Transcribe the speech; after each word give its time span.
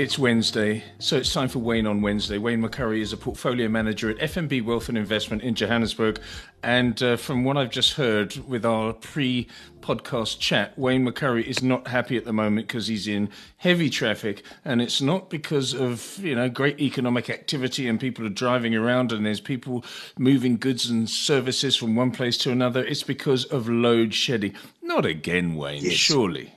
It's 0.00 0.18
Wednesday, 0.18 0.82
so 0.98 1.18
it's 1.18 1.30
time 1.30 1.50
for 1.50 1.58
Wayne 1.58 1.86
on 1.86 2.00
Wednesday. 2.00 2.38
Wayne 2.38 2.62
McCurrie 2.62 3.02
is 3.02 3.12
a 3.12 3.18
portfolio 3.18 3.68
manager 3.68 4.08
at 4.08 4.16
FNB 4.16 4.64
Wealth 4.64 4.88
and 4.88 4.96
Investment 4.96 5.42
in 5.42 5.54
Johannesburg. 5.54 6.22
And 6.62 7.02
uh, 7.02 7.18
from 7.18 7.44
what 7.44 7.58
I've 7.58 7.68
just 7.68 7.92
heard 7.92 8.34
with 8.48 8.64
our 8.64 8.94
pre 8.94 9.46
podcast 9.82 10.38
chat, 10.38 10.72
Wayne 10.78 11.04
McCurrie 11.04 11.44
is 11.44 11.62
not 11.62 11.86
happy 11.86 12.16
at 12.16 12.24
the 12.24 12.32
moment 12.32 12.66
because 12.66 12.86
he's 12.86 13.06
in 13.06 13.28
heavy 13.58 13.90
traffic. 13.90 14.42
And 14.64 14.80
it's 14.80 15.02
not 15.02 15.28
because 15.28 15.74
of, 15.74 16.16
you 16.24 16.34
know, 16.34 16.48
great 16.48 16.80
economic 16.80 17.28
activity 17.28 17.86
and 17.86 18.00
people 18.00 18.24
are 18.24 18.30
driving 18.30 18.74
around 18.74 19.12
and 19.12 19.26
there's 19.26 19.38
people 19.38 19.84
moving 20.18 20.56
goods 20.56 20.88
and 20.88 21.10
services 21.10 21.76
from 21.76 21.94
one 21.94 22.10
place 22.10 22.38
to 22.38 22.50
another. 22.50 22.82
It's 22.82 23.02
because 23.02 23.44
of 23.44 23.68
load 23.68 24.14
shedding. 24.14 24.54
Not 24.80 25.04
again, 25.04 25.56
Wayne, 25.56 25.84
yes. 25.84 25.92
surely. 25.92 26.54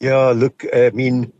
Yeah, 0.00 0.34
look, 0.36 0.66
I 0.74 0.90
mean, 0.90 1.32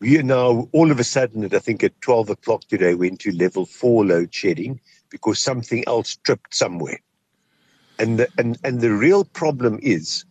we 0.00 0.18
are 0.18 0.22
now 0.22 0.68
all 0.72 0.90
of 0.90 1.00
a 1.00 1.04
sudden 1.04 1.44
at 1.44 1.54
I 1.54 1.58
think 1.58 1.82
at 1.82 2.00
12 2.00 2.30
o'clock 2.30 2.62
today 2.68 2.94
we 2.94 3.08
went 3.08 3.20
to 3.20 3.32
level 3.32 3.66
four 3.66 4.04
load 4.04 4.32
shedding 4.32 4.80
because 5.10 5.40
something 5.40 5.84
else 5.86 6.16
tripped 6.16 6.54
somewhere. 6.54 7.00
And 7.98 8.20
the, 8.20 8.28
and, 8.38 8.58
and 8.62 8.80
the 8.80 8.92
real 8.92 9.24
problem 9.24 9.80
is, 9.82 10.24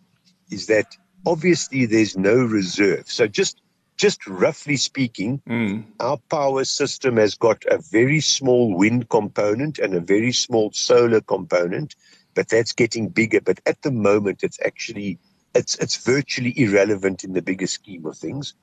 is 0.50 0.68
that 0.68 0.96
obviously 1.26 1.86
there's 1.86 2.18
no 2.18 2.36
reserve. 2.36 3.10
So 3.10 3.28
just, 3.28 3.62
just 3.98 4.26
roughly 4.26 4.78
speaking, 4.78 5.42
mm. 5.50 5.84
our 6.00 6.18
power 6.30 6.64
system 6.64 7.18
has 7.18 7.36
got 7.36 7.66
a 7.66 7.80
very 7.92 8.22
small 8.22 8.74
wind 8.78 9.10
component 9.10 9.80
and 9.80 9.94
a 9.94 10.00
very 10.00 10.32
small 10.32 10.72
solar 10.72 11.20
component, 11.20 11.96
but 12.36 12.48
that's 12.48 12.72
getting 12.72 13.10
bigger. 13.10 13.42
But 13.42 13.60
at 13.66 13.82
the 13.82 13.92
moment, 13.92 14.44
it's 14.44 14.60
actually, 14.64 15.20
it's, 15.54 15.76
it's 15.80 16.06
virtually 16.06 16.54
irrelevant 16.56 17.26
in 17.26 17.34
the 17.34 17.42
bigger 17.42 17.68
scheme 17.68 18.06
of 18.06 18.18
things. 18.18 18.54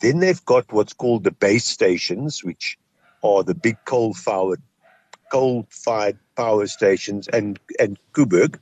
Then 0.00 0.20
they've 0.20 0.44
got 0.44 0.72
what's 0.72 0.92
called 0.94 1.24
the 1.24 1.30
base 1.30 1.66
stations, 1.66 2.42
which 2.42 2.78
are 3.22 3.42
the 3.42 3.54
big 3.54 3.76
coal-fired 3.84 4.62
coal-fired 5.30 6.18
power 6.36 6.66
stations 6.66 7.28
and 7.28 7.58
and 7.78 7.98
Koeberg. 8.12 8.58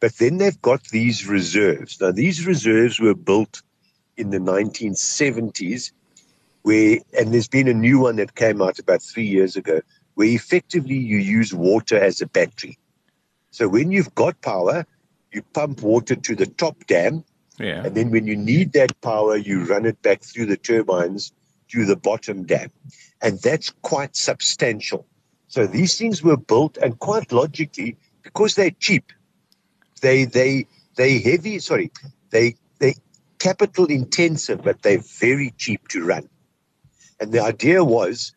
But 0.00 0.16
then 0.16 0.38
they've 0.38 0.60
got 0.62 0.84
these 0.84 1.26
reserves. 1.26 2.00
Now 2.00 2.12
these 2.12 2.46
reserves 2.46 3.00
were 3.00 3.14
built 3.14 3.62
in 4.16 4.30
the 4.30 4.38
1970s, 4.38 5.92
where 6.62 6.98
and 7.18 7.32
there's 7.32 7.48
been 7.48 7.68
a 7.68 7.74
new 7.74 7.98
one 7.98 8.16
that 8.16 8.34
came 8.34 8.62
out 8.62 8.78
about 8.78 9.02
three 9.02 9.26
years 9.26 9.56
ago, 9.56 9.80
where 10.14 10.28
effectively 10.28 10.96
you 10.96 11.18
use 11.18 11.52
water 11.52 11.98
as 11.98 12.20
a 12.20 12.26
battery. 12.26 12.78
So 13.50 13.68
when 13.68 13.90
you've 13.90 14.14
got 14.14 14.40
power, 14.40 14.86
you 15.32 15.42
pump 15.52 15.82
water 15.82 16.14
to 16.14 16.34
the 16.34 16.46
top 16.46 16.86
dam 16.86 17.24
yeah. 17.58 17.84
And 17.84 17.94
then 17.94 18.10
when 18.10 18.26
you 18.26 18.36
need 18.36 18.72
that 18.72 19.00
power, 19.00 19.36
you 19.36 19.64
run 19.64 19.86
it 19.86 20.00
back 20.02 20.22
through 20.22 20.46
the 20.46 20.56
turbines 20.56 21.32
to 21.68 21.84
the 21.84 21.96
bottom 21.96 22.44
dam. 22.44 22.70
And 23.22 23.40
that's 23.40 23.70
quite 23.82 24.14
substantial. 24.16 25.06
So 25.48 25.66
these 25.66 25.96
things 25.96 26.22
were 26.22 26.36
built 26.36 26.76
and 26.76 26.98
quite 26.98 27.32
logically, 27.32 27.96
because 28.22 28.54
they're 28.54 28.70
cheap, 28.70 29.12
they 30.02 30.24
they 30.24 30.66
they 30.96 31.18
heavy, 31.18 31.58
sorry, 31.60 31.90
they 32.30 32.56
they 32.78 32.94
capital 33.38 33.86
intensive, 33.86 34.62
but 34.62 34.82
they're 34.82 34.98
very 34.98 35.54
cheap 35.56 35.88
to 35.88 36.04
run. 36.04 36.28
And 37.20 37.32
the 37.32 37.40
idea 37.40 37.84
was 37.84 38.34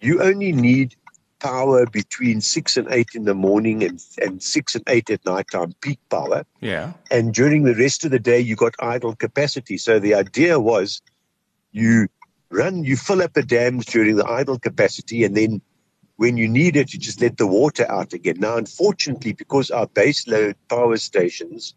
you 0.00 0.22
only 0.22 0.52
need 0.52 0.96
power 1.40 1.86
between 1.86 2.40
six 2.40 2.76
and 2.76 2.88
eight 2.90 3.10
in 3.14 3.24
the 3.24 3.34
morning 3.34 3.82
and, 3.82 4.02
and 4.20 4.42
six 4.42 4.74
and 4.74 4.84
eight 4.88 5.10
at 5.10 5.24
night 5.24 5.46
time, 5.50 5.72
peak 5.80 6.00
power. 6.10 6.44
Yeah. 6.60 6.92
And 7.10 7.32
during 7.32 7.64
the 7.64 7.74
rest 7.74 8.04
of 8.04 8.10
the 8.10 8.18
day, 8.18 8.40
you 8.40 8.56
got 8.56 8.74
idle 8.80 9.14
capacity. 9.14 9.78
So 9.78 9.98
the 9.98 10.14
idea 10.14 10.58
was 10.58 11.00
you 11.72 12.08
run, 12.50 12.84
you 12.84 12.96
fill 12.96 13.22
up 13.22 13.34
the 13.34 13.42
dams 13.42 13.86
during 13.86 14.16
the 14.16 14.28
idle 14.28 14.58
capacity, 14.58 15.24
and 15.24 15.36
then 15.36 15.60
when 16.16 16.36
you 16.36 16.48
need 16.48 16.76
it, 16.76 16.92
you 16.92 16.98
just 16.98 17.20
let 17.20 17.36
the 17.36 17.46
water 17.46 17.88
out 17.88 18.12
again. 18.12 18.40
Now, 18.40 18.56
unfortunately, 18.56 19.34
because 19.34 19.70
our 19.70 19.86
base 19.86 20.26
load 20.26 20.56
power 20.68 20.96
stations 20.96 21.74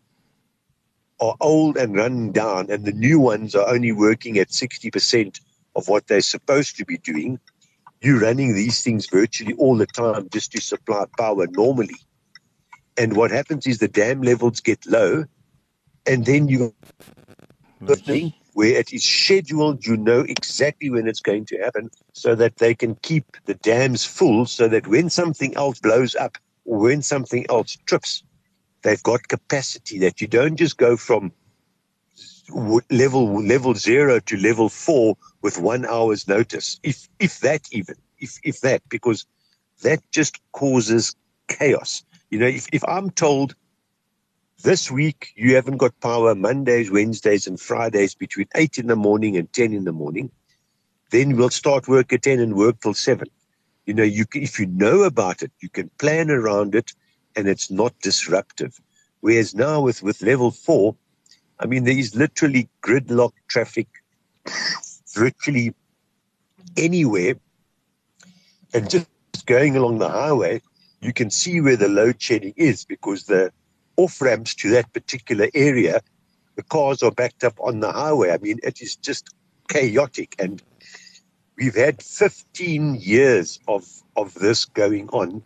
are 1.19 1.35
old 1.39 1.77
and 1.77 1.95
running 1.95 2.31
down, 2.31 2.71
and 2.71 2.83
the 2.83 2.91
new 2.91 3.19
ones 3.19 3.53
are 3.53 3.69
only 3.69 3.91
working 3.91 4.39
at 4.39 4.49
60% 4.49 5.39
of 5.75 5.87
what 5.87 6.07
they're 6.07 6.21
supposed 6.21 6.77
to 6.77 6.85
be 6.85 6.97
doing, 6.97 7.39
you're 8.01 8.19
running 8.19 8.55
these 8.55 8.83
things 8.83 9.05
virtually 9.07 9.53
all 9.53 9.77
the 9.77 9.85
time 9.85 10.27
just 10.29 10.51
to 10.51 10.61
supply 10.61 11.05
power 11.17 11.47
normally. 11.47 11.95
And 12.97 13.15
what 13.15 13.31
happens 13.31 13.67
is 13.67 13.77
the 13.77 13.87
dam 13.87 14.21
levels 14.21 14.59
get 14.59 14.85
low, 14.85 15.25
and 16.05 16.25
then 16.25 16.47
you 16.47 16.73
the 17.79 17.95
thing 17.95 18.33
where 18.53 18.79
it 18.79 18.93
is 18.93 19.03
scheduled, 19.03 19.85
you 19.85 19.95
know 19.97 20.21
exactly 20.21 20.89
when 20.89 21.07
it's 21.07 21.21
going 21.21 21.45
to 21.45 21.57
happen, 21.57 21.89
so 22.13 22.35
that 22.35 22.57
they 22.57 22.75
can 22.75 22.95
keep 22.95 23.25
the 23.45 23.53
dams 23.55 24.03
full, 24.03 24.45
so 24.45 24.67
that 24.67 24.87
when 24.87 25.09
something 25.09 25.55
else 25.55 25.79
blows 25.79 26.15
up 26.15 26.37
or 26.65 26.79
when 26.79 27.01
something 27.01 27.45
else 27.49 27.77
trips, 27.85 28.23
they've 28.81 29.01
got 29.03 29.27
capacity 29.27 29.99
that 29.99 30.21
you 30.21 30.27
don't 30.27 30.57
just 30.57 30.77
go 30.77 30.97
from 30.97 31.31
level 32.89 33.43
level 33.43 33.73
zero 33.75 34.19
to 34.19 34.37
level 34.37 34.69
four 34.69 35.17
with 35.41 35.59
one 35.59 35.85
hour's 35.85 36.27
notice, 36.27 36.79
if 36.83 37.07
if 37.19 37.39
that 37.39 37.61
even, 37.71 37.95
if 38.19 38.39
if 38.43 38.61
that, 38.61 38.81
because 38.89 39.25
that 39.83 39.99
just 40.11 40.39
causes 40.51 41.15
chaos. 41.47 42.03
You 42.29 42.39
know, 42.39 42.47
if, 42.47 42.67
if 42.71 42.83
I'm 42.87 43.09
told 43.09 43.55
this 44.63 44.91
week 44.91 45.33
you 45.35 45.55
haven't 45.55 45.77
got 45.77 45.99
power 45.99 46.35
Mondays, 46.35 46.91
Wednesdays, 46.91 47.47
and 47.47 47.59
Fridays 47.59 48.15
between 48.15 48.47
eight 48.55 48.77
in 48.77 48.87
the 48.87 48.95
morning 48.95 49.35
and 49.37 49.51
ten 49.51 49.73
in 49.73 49.83
the 49.83 49.91
morning, 49.91 50.31
then 51.11 51.35
we'll 51.35 51.49
start 51.49 51.87
work 51.87 52.13
at 52.13 52.21
ten 52.23 52.39
and 52.39 52.55
work 52.55 52.79
till 52.81 52.93
seven. 52.93 53.27
You 53.85 53.93
know, 53.95 54.03
you 54.03 54.25
can, 54.25 54.43
if 54.43 54.59
you 54.59 54.67
know 54.67 55.03
about 55.03 55.41
it, 55.41 55.51
you 55.59 55.69
can 55.69 55.89
plan 55.97 56.29
around 56.29 56.75
it, 56.75 56.93
and 57.35 57.47
it's 57.47 57.71
not 57.71 57.99
disruptive. 58.01 58.79
Whereas 59.21 59.53
now 59.55 59.81
with 59.81 60.01
with 60.03 60.21
level 60.21 60.51
four, 60.51 60.95
I 61.61 61.67
mean, 61.67 61.83
there 61.83 61.97
is 61.97 62.15
literally 62.15 62.67
gridlock 62.81 63.33
traffic 63.47 63.87
virtually 65.13 65.75
anywhere. 66.75 67.35
And 68.73 68.89
just 68.89 69.07
going 69.45 69.77
along 69.77 69.99
the 69.99 70.09
highway, 70.09 70.61
you 71.01 71.13
can 71.13 71.29
see 71.29 71.61
where 71.61 71.77
the 71.77 71.87
load 71.87 72.21
shedding 72.21 72.53
is 72.57 72.83
because 72.85 73.25
the 73.25 73.51
off 73.97 74.19
ramps 74.21 74.55
to 74.55 74.69
that 74.71 74.91
particular 74.93 75.49
area, 75.53 76.01
the 76.55 76.63
cars 76.63 77.03
are 77.03 77.11
backed 77.11 77.43
up 77.43 77.59
on 77.59 77.79
the 77.79 77.91
highway. 77.91 78.31
I 78.31 78.37
mean, 78.37 78.59
it 78.63 78.81
is 78.81 78.95
just 78.95 79.29
chaotic. 79.69 80.35
And 80.39 80.63
we've 81.57 81.75
had 81.75 82.01
15 82.01 82.95
years 82.95 83.59
of, 83.67 83.85
of 84.15 84.33
this 84.35 84.65
going 84.65 85.09
on 85.09 85.43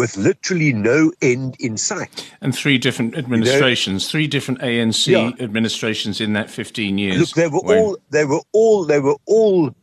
with 0.00 0.16
literally 0.16 0.72
no 0.72 1.12
end 1.20 1.56
in 1.60 1.76
sight. 1.76 2.32
And 2.40 2.54
three 2.54 2.78
different 2.78 3.18
administrations, 3.18 4.02
you 4.02 4.06
know, 4.06 4.10
three 4.10 4.26
different 4.26 4.60
ANC 4.60 5.06
yeah. 5.06 5.44
administrations 5.44 6.22
in 6.22 6.32
that 6.32 6.48
15 6.48 6.96
years. 6.96 7.18
Look, 7.18 7.30
they 7.32 7.48
were 7.48 7.60
when... 7.60 7.78
all 7.78 7.98
they 8.08 8.24
were 8.24 8.40
all 8.52 8.86
they 8.86 8.98
were 8.98 9.18
all 9.26 9.74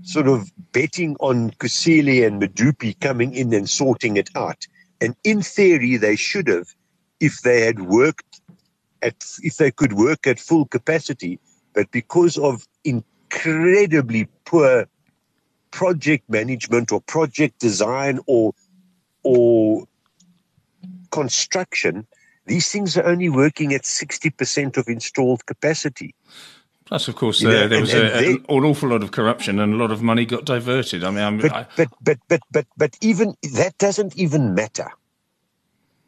sort 0.00 0.26
of 0.26 0.50
betting 0.72 1.16
on 1.20 1.50
Kusile 1.50 2.26
and 2.26 2.40
Medupi 2.40 2.98
coming 3.00 3.34
in 3.34 3.52
and 3.52 3.68
sorting 3.68 4.16
it 4.16 4.30
out. 4.34 4.66
And 5.02 5.14
in 5.22 5.42
theory, 5.42 5.98
they 5.98 6.16
should 6.16 6.48
have, 6.48 6.68
if 7.20 7.42
they 7.42 7.60
had 7.60 7.80
worked 7.82 8.40
at, 9.02 9.22
if 9.42 9.58
they 9.58 9.70
could 9.70 9.92
work 9.92 10.26
at 10.26 10.40
full 10.40 10.64
capacity. 10.64 11.38
But 11.74 11.90
because 11.90 12.38
of 12.38 12.66
incredibly 12.84 14.28
poor 14.46 14.86
project 15.72 16.24
management 16.30 16.90
or 16.90 17.02
project 17.02 17.58
design 17.58 18.18
or 18.26 18.54
or 19.22 19.86
construction, 21.10 22.06
these 22.46 22.70
things 22.70 22.96
are 22.96 23.04
only 23.04 23.28
working 23.28 23.74
at 23.74 23.82
60% 23.82 24.76
of 24.76 24.88
installed 24.88 25.44
capacity. 25.46 26.14
Plus, 26.86 27.06
of 27.06 27.16
course, 27.16 27.44
uh, 27.44 27.48
know, 27.48 27.68
there 27.68 27.80
was 27.80 27.92
and, 27.92 28.08
and 28.08 28.14
a, 28.14 28.20
they, 28.20 28.32
an 28.32 28.64
awful 28.64 28.88
lot 28.88 29.02
of 29.02 29.10
corruption 29.10 29.58
and 29.58 29.74
a 29.74 29.76
lot 29.76 29.90
of 29.90 30.02
money 30.02 30.24
got 30.24 30.46
diverted. 30.46 31.04
I 31.04 31.10
mean, 31.10 31.22
I'm, 31.22 31.38
but, 31.38 31.52
I, 31.52 31.66
but, 31.76 31.88
but, 32.00 32.18
but, 32.28 32.40
but, 32.50 32.66
but 32.78 32.96
even 33.02 33.34
that 33.54 33.76
doesn't 33.76 34.16
even 34.16 34.54
matter. 34.54 34.90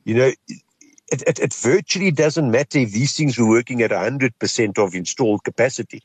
You 0.05 0.15
know, 0.15 0.33
it, 0.49 1.23
it, 1.27 1.39
it 1.39 1.53
virtually 1.53 2.11
doesn't 2.11 2.51
matter 2.51 2.79
if 2.79 2.93
these 2.93 3.15
things 3.15 3.37
were 3.37 3.49
working 3.49 3.83
at 3.83 3.91
100% 3.91 4.79
of 4.79 4.95
installed 4.95 5.45
capacity. 5.45 6.03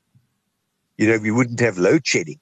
You 0.98 1.08
know, 1.08 1.20
we 1.20 1.32
wouldn't 1.32 1.62
have 1.62 1.78
load 1.78 2.06
shedding. 2.06 2.40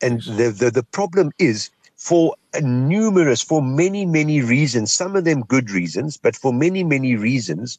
And 0.00 0.22
the, 0.22 0.50
the, 0.50 0.70
the 0.70 0.82
problem 0.82 1.32
is 1.38 1.70
for 2.02 2.34
numerous, 2.60 3.40
for 3.40 3.62
many, 3.62 4.04
many 4.04 4.40
reasons, 4.42 4.92
some 4.92 5.14
of 5.14 5.24
them 5.24 5.42
good 5.42 5.70
reasons, 5.70 6.16
but 6.16 6.34
for 6.34 6.52
many, 6.52 6.82
many 6.82 7.14
reasons, 7.14 7.78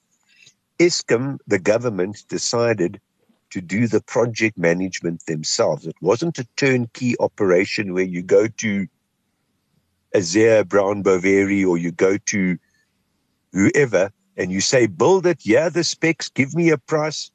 Eskom, 0.80 1.40
the 1.46 1.60
government, 1.60 2.24
decided 2.30 3.02
to 3.50 3.60
do 3.60 3.86
the 3.86 4.00
project 4.00 4.58
management 4.58 5.26
themselves. 5.26 5.86
It 5.86 5.98
wasn't 6.00 6.40
a 6.40 6.48
turnkey 6.56 7.16
operation 7.20 7.94
where 7.94 8.06
you 8.06 8.22
go 8.22 8.48
to 8.48 8.88
Asea 10.16 10.66
Brown 10.70 11.04
Boveri 11.04 11.68
or 11.68 11.78
you 11.78 11.92
go 11.92 12.18
to 12.18 12.58
whoever, 13.52 14.10
and 14.38 14.54
you 14.54 14.62
say, 14.62 14.88
build 14.88 15.28
it, 15.28 15.46
yeah, 15.46 15.68
the 15.68 15.84
specs, 15.84 16.30
give 16.30 16.56
me 16.56 16.70
a 16.70 16.78
price. 16.78 17.30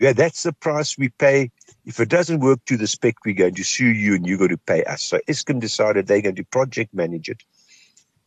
Yeah, 0.00 0.14
that's 0.14 0.42
the 0.42 0.54
price 0.54 0.96
we 0.96 1.10
pay. 1.10 1.50
If 1.84 2.00
it 2.00 2.08
doesn't 2.08 2.40
work 2.40 2.64
to 2.66 2.76
the 2.76 2.86
spec, 2.86 3.16
we're 3.24 3.34
going 3.34 3.54
to 3.54 3.64
sue 3.64 3.92
you 3.92 4.14
and 4.14 4.26
you're 4.26 4.38
going 4.38 4.50
to 4.50 4.58
pay 4.58 4.84
us. 4.84 5.02
So 5.02 5.18
Eskom 5.28 5.60
decided 5.60 6.06
they're 6.06 6.22
going 6.22 6.36
to 6.36 6.44
project 6.44 6.94
manage 6.94 7.28
it. 7.28 7.42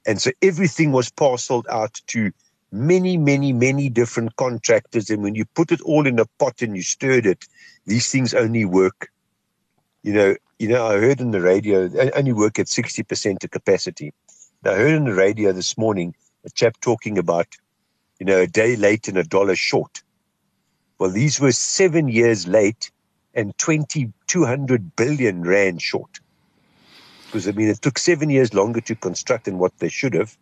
And 0.06 0.22
so 0.22 0.32
everything 0.42 0.92
was 0.92 1.10
parceled 1.10 1.68
out 1.70 2.00
to 2.08 2.32
many, 2.72 3.18
many, 3.18 3.54
many 3.54 3.90
different 3.90 4.36
contractors. 4.36 5.10
And 5.10 5.24
when 5.24 5.36
you 5.36 5.46
put 5.46 5.72
it 5.72 5.82
all 5.82 6.08
in 6.08 6.20
a 6.20 6.26
pot 6.40 6.62
and 6.62 6.76
you 6.76 6.84
stirred 6.84 7.26
it, 7.26 7.46
these 7.86 8.12
things 8.12 8.34
only 8.34 8.66
work. 8.66 9.10
You 10.04 10.14
know, 10.14 10.36
you 10.60 10.68
know, 10.68 10.86
I 10.88 10.98
heard 11.00 11.22
on 11.22 11.32
the 11.32 11.42
radio, 11.42 11.88
they 11.88 12.12
only 12.12 12.34
work 12.34 12.60
at 12.60 12.68
60% 12.68 13.44
of 13.44 13.52
capacity. 13.52 14.14
I 14.64 14.70
heard 14.70 14.96
on 14.96 15.06
the 15.06 15.14
radio 15.14 15.52
this 15.52 15.78
morning 15.78 16.16
a 16.46 16.50
chap 16.50 16.80
talking 16.82 17.18
about, 17.18 17.48
you 18.20 18.26
know, 18.26 18.40
a 18.40 18.48
day 18.48 18.76
late 18.76 19.08
and 19.08 19.18
a 19.18 19.24
dollar 19.24 19.56
short. 19.56 20.02
Well, 21.00 21.12
these 21.12 21.40
were 21.40 21.52
seven 21.52 22.08
years 22.08 22.48
late 22.48 22.92
and 23.38 23.56
20, 23.60 24.12
200 24.26 24.96
billion 24.96 25.44
rand 25.44 25.82
short. 25.82 26.20
Because, 27.28 27.48
I 27.48 27.52
mean, 27.52 27.70
it 27.70 27.82
took 27.82 28.00
seven 28.00 28.32
years 28.32 28.54
longer 28.54 28.82
to 28.82 28.96
construct 28.96 29.46
than 29.46 29.60
what 29.60 29.78
they 29.78 29.90
should 29.90 30.16
have. 30.16 30.36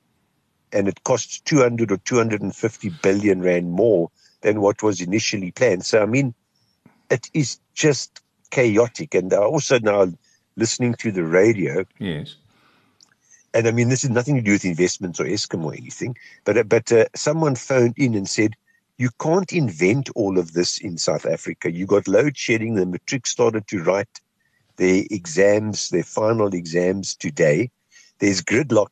And 0.71 0.88
it 0.88 1.03
costs 1.03 1.42
200 1.42 1.92
or 1.92 1.97
250 1.97 2.89
billion 3.03 3.42
rand 3.42 3.71
more 3.71 4.09
than 4.42 4.62
what 4.62 4.81
was 4.81 5.01
initially 5.01 5.51
planned. 5.51 5.86
So, 5.86 6.01
I 6.01 6.06
mean, 6.06 6.33
it 7.12 7.30
is 7.33 7.59
just 7.74 8.21
chaotic. 8.50 9.13
And 9.13 9.33
I 9.33 9.38
also 9.38 9.77
now 9.80 10.07
listening 10.56 10.94
to 10.95 11.12
the 11.12 11.24
radio. 11.24 11.83
Yes. 12.00 12.36
And 13.53 13.68
I 13.68 13.71
mean, 13.71 13.89
this 13.89 14.06
is 14.06 14.09
nothing 14.09 14.36
to 14.36 14.41
do 14.41 14.51
with 14.51 14.65
investments 14.65 15.19
or 15.19 15.25
Eskom 15.25 15.65
or 15.65 15.74
anything. 15.74 16.18
But 16.45 16.68
but 16.69 16.91
uh, 16.91 17.06
someone 17.15 17.56
phoned 17.56 17.95
in 17.98 18.15
and 18.15 18.27
said, 18.27 18.56
you 18.97 19.09
can't 19.19 19.51
invent 19.51 20.09
all 20.15 20.39
of 20.39 20.53
this 20.53 20.80
in 20.80 20.97
South 20.97 21.25
Africa. 21.25 21.71
You 21.71 21.86
got 21.86 22.07
load 22.07 22.38
shedding. 22.38 22.75
The 22.75 22.86
matric 22.86 23.27
started 23.27 23.68
to 23.68 23.83
write 23.83 24.21
their 24.77 25.03
exams, 25.12 25.89
their 25.89 26.03
final 26.03 26.53
exams 26.53 27.15
today. 27.15 27.71
There's 28.19 28.42
gridlock. 28.42 28.92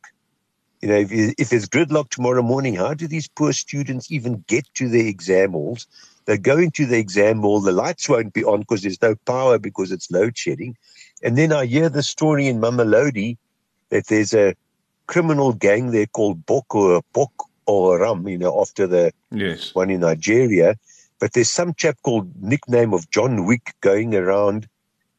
You 0.82 0.88
know, 0.88 0.96
if, 0.96 1.34
if 1.38 1.48
there's 1.48 1.68
gridlock 1.68 2.10
tomorrow 2.10 2.42
morning, 2.42 2.74
how 2.74 2.92
do 2.92 3.06
these 3.06 3.28
poor 3.28 3.52
students 3.54 4.12
even 4.12 4.44
get 4.46 4.66
to 4.74 4.88
their 4.88 5.06
exam 5.06 5.52
halls? 5.52 5.86
They're 6.26 6.36
going 6.36 6.72
to 6.72 6.86
the 6.86 6.98
exam 6.98 7.40
hall. 7.40 7.60
The 7.60 7.72
lights 7.72 8.08
won't 8.08 8.34
be 8.34 8.44
on 8.44 8.60
because 8.60 8.82
there's 8.82 9.00
no 9.00 9.14
power 9.26 9.58
because 9.58 9.92
it's 9.92 10.10
load 10.10 10.36
shedding. 10.36 10.76
And 11.22 11.38
then 11.38 11.52
I 11.52 11.64
hear 11.64 11.88
the 11.88 12.02
story 12.02 12.46
in 12.46 12.60
Mamelodi 12.60 13.38
that 13.88 14.06
there's 14.08 14.34
a 14.34 14.54
criminal 15.06 15.52
gang 15.52 15.90
there 15.90 16.06
called 16.06 16.44
Boko 16.44 16.96
or 16.96 17.02
Boko 17.12 17.46
or 17.66 18.00
Ram, 18.00 18.26
you 18.28 18.38
know, 18.38 18.60
after 18.60 18.86
the 18.86 19.12
yes. 19.30 19.74
one 19.74 19.90
in 19.90 20.00
Nigeria. 20.00 20.76
But 21.20 21.32
there's 21.32 21.48
some 21.48 21.74
chap 21.74 21.96
called 22.02 22.30
nickname 22.42 22.92
of 22.92 23.10
John 23.10 23.46
Wick 23.46 23.74
going 23.80 24.14
around 24.14 24.68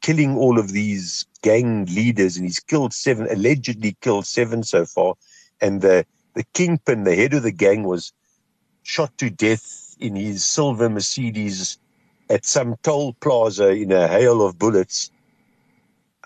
killing 0.02 0.38
all 0.38 0.60
of 0.60 0.72
these 0.72 1.26
gang 1.42 1.86
leaders, 1.86 2.38
and 2.38 2.46
he's 2.46 2.60
killed 2.60 2.94
seven, 2.94 3.28
allegedly 3.32 3.98
killed 4.02 4.28
seven 4.28 4.64
so 4.64 4.86
far. 4.86 5.16
And 5.62 5.82
the 5.82 6.06
the 6.36 6.44
kingpin, 6.54 7.06
the 7.06 7.16
head 7.16 7.34
of 7.34 7.44
the 7.44 7.52
gang, 7.52 7.84
was 7.84 8.14
shot 8.84 9.18
to 9.18 9.30
death 9.30 9.96
in 10.00 10.16
his 10.16 10.44
silver 10.44 10.90
Mercedes 10.90 11.80
at 12.30 12.46
some 12.46 12.76
toll 12.84 13.14
plaza 13.14 13.70
in 13.70 13.92
a 13.92 14.08
hail 14.08 14.46
of 14.46 14.60
bullets. 14.60 15.12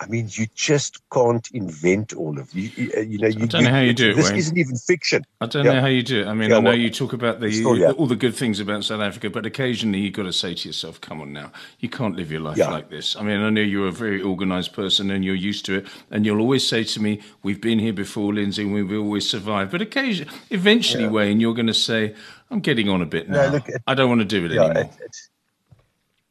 I 0.02 0.08
mean, 0.08 0.30
you 0.32 0.48
just 0.56 1.02
can't 1.12 1.46
invent 1.52 2.14
all 2.14 2.40
of 2.40 2.54
you. 2.54 2.70
You, 2.76 2.92
uh, 2.96 3.00
you 3.02 3.18
know, 3.18 3.28
you, 3.28 3.44
I 3.44 3.46
don't 3.48 3.64
know 3.66 3.70
how 3.70 3.80
you 3.82 3.94
do 3.94 4.12
it. 4.12 4.16
This 4.16 4.30
Wayne. 4.30 4.38
isn't 4.40 4.58
even 4.58 4.76
fiction. 4.78 5.26
I 5.42 5.46
don't 5.46 5.66
Yeah. 5.66 5.74
know 5.74 5.82
how 5.82 5.88
you 5.88 6.04
do 6.04 6.22
it. 6.22 6.28
I 6.28 6.34
mean, 6.34 6.50
Yeah, 6.52 6.58
I 6.58 6.60
know 6.62 6.70
well, 6.70 6.80
you 6.80 6.90
talk 6.90 7.12
about 7.12 7.42
the 7.42 7.52
still, 7.52 7.78
yeah. 7.78 7.92
all 7.92 8.08
the 8.08 8.16
good 8.16 8.34
things 8.34 8.62
about 8.62 8.86
South 8.86 9.02
Africa, 9.02 9.30
but 9.30 9.46
occasionally 9.46 10.00
you've 10.00 10.14
got 10.14 10.24
to 10.24 10.32
say 10.34 10.54
to 10.54 10.68
yourself, 10.70 11.02
"Come 11.02 11.20
on 11.20 11.34
now, 11.34 11.52
you 11.80 11.90
can't 11.90 12.16
live 12.16 12.32
your 12.32 12.40
life 12.42 12.58
like 12.58 12.90
this." 12.90 13.16
I 13.18 13.24
mean, 13.24 13.42
I 13.42 13.50
know 13.50 13.62
you're 13.62 13.88
a 13.90 13.92
very 13.92 14.22
organised 14.22 14.72
person 14.74 15.12
and 15.12 15.26
you're 15.26 15.36
used 15.36 15.66
to 15.66 15.76
it, 15.80 15.88
and 16.12 16.26
you'll 16.26 16.40
always 16.40 16.66
say 16.68 16.84
to 16.86 17.02
me, 17.02 17.20
"We've 17.44 17.60
been 17.60 17.80
here 17.80 17.94
before, 17.94 18.34
Lindsay, 18.34 18.64
and 18.64 18.74
we've 18.74 18.92
always 18.98 19.30
survived." 19.30 19.72
But 19.72 19.82
occasionally, 19.82 20.32
eventually, 20.50 21.08
Wayne, 21.08 21.42
you're 21.42 21.54
going 21.54 21.68
to 21.68 21.74
say, 21.74 22.16
"I'm 22.50 22.62
getting 22.62 22.88
on 22.88 23.02
a 23.02 23.06
bit 23.06 23.28
No, 23.30 23.36
now. 23.48 23.52
look, 23.54 23.68
it- 23.68 23.82
I 23.86 23.96
don't 23.96 24.08
want 24.10 24.22
to 24.22 24.26
do 24.26 24.46
it 24.46 24.52
anymore." 24.52 24.72
it, 24.84 24.90
it, 25.02 25.16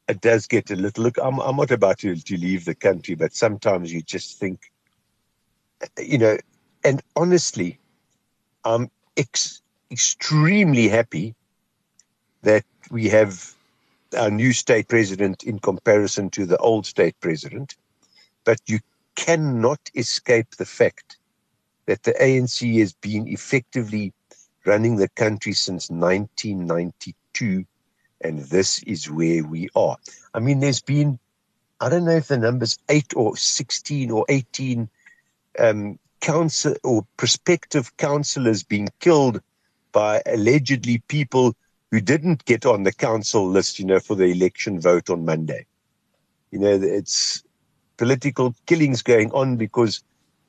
it 0.08 0.20
does 0.20 0.46
get 0.46 0.70
a 0.70 0.76
little. 0.76 1.04
Look, 1.04 1.18
I'm 1.22 1.38
I'm 1.40 1.56
not 1.56 1.70
about 1.70 1.98
to 1.98 2.16
to 2.16 2.36
leave 2.36 2.64
the 2.64 2.74
country, 2.74 3.14
but 3.14 3.34
sometimes 3.34 3.92
you 3.92 4.02
just 4.02 4.38
think, 4.38 4.72
you 5.98 6.18
know, 6.18 6.38
and 6.84 7.02
honestly, 7.14 7.78
I'm 8.64 8.90
ex- 9.16 9.62
extremely 9.90 10.88
happy 10.88 11.34
that 12.42 12.64
we 12.90 13.08
have 13.08 13.54
our 14.16 14.30
new 14.30 14.52
state 14.52 14.88
president 14.88 15.42
in 15.42 15.58
comparison 15.58 16.30
to 16.30 16.46
the 16.46 16.56
old 16.58 16.86
state 16.86 17.20
president, 17.20 17.76
but 18.44 18.58
you 18.66 18.78
cannot 19.14 19.80
escape 19.94 20.56
the 20.56 20.64
fact 20.64 21.18
that 21.86 22.02
the 22.04 22.12
ANC 22.12 22.78
has 22.78 22.94
been 22.94 23.28
effectively 23.28 24.14
running 24.64 24.96
the 24.96 25.08
country 25.10 25.52
since 25.52 25.90
1992 25.90 27.66
and 28.20 28.40
this 28.40 28.82
is 28.84 29.10
where 29.10 29.44
we 29.44 29.68
are. 29.74 29.96
I 30.34 30.40
mean, 30.40 30.60
there's 30.60 30.80
been, 30.80 31.18
I 31.80 31.88
don't 31.88 32.04
know 32.04 32.16
if 32.16 32.28
the 32.28 32.38
number's 32.38 32.78
eight 32.88 33.14
or 33.16 33.36
16 33.36 34.10
or 34.10 34.24
18 34.28 34.88
um, 35.58 35.98
council 36.20 36.74
or 36.84 37.06
prospective 37.16 37.96
councillors 37.96 38.62
being 38.62 38.88
killed 39.00 39.40
by 39.92 40.22
allegedly 40.26 40.98
people 41.08 41.54
who 41.90 42.00
didn't 42.00 42.44
get 42.44 42.66
on 42.66 42.82
the 42.82 42.92
council 42.92 43.48
list, 43.48 43.78
you 43.78 43.84
know, 43.84 44.00
for 44.00 44.14
the 44.14 44.24
election 44.24 44.80
vote 44.80 45.08
on 45.08 45.24
Monday. 45.24 45.66
You 46.50 46.58
know, 46.58 46.78
it's 46.80 47.42
political 47.96 48.54
killings 48.66 49.02
going 49.02 49.30
on 49.32 49.56
because 49.56 50.02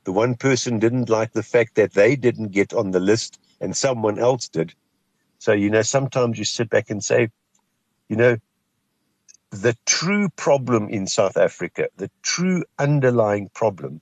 the 0.04 0.12
one 0.12 0.36
person 0.36 0.80
didn't 0.80 1.10
like 1.10 1.34
the 1.34 1.44
fact 1.44 1.76
that 1.76 1.94
they 1.94 2.16
didn't 2.16 2.50
get 2.50 2.74
on 2.74 2.92
the 2.92 3.00
list 3.00 3.40
and 3.62 3.76
someone 3.76 4.20
else 4.20 4.48
did. 4.48 4.74
So, 5.40 5.54
you 5.54 5.70
know, 5.70 5.82
sometimes 5.82 6.38
you 6.38 6.46
sit 6.46 6.70
back 6.70 6.90
and 6.90 7.04
say, 7.04 7.30
you 8.10 8.16
know, 8.16 8.38
the 9.52 9.76
true 9.86 10.30
problem 10.30 10.90
in 10.90 11.08
South 11.08 11.38
Africa, 11.38 11.88
the 11.98 12.12
true 12.22 12.64
underlying 12.78 13.50
problem 13.54 14.02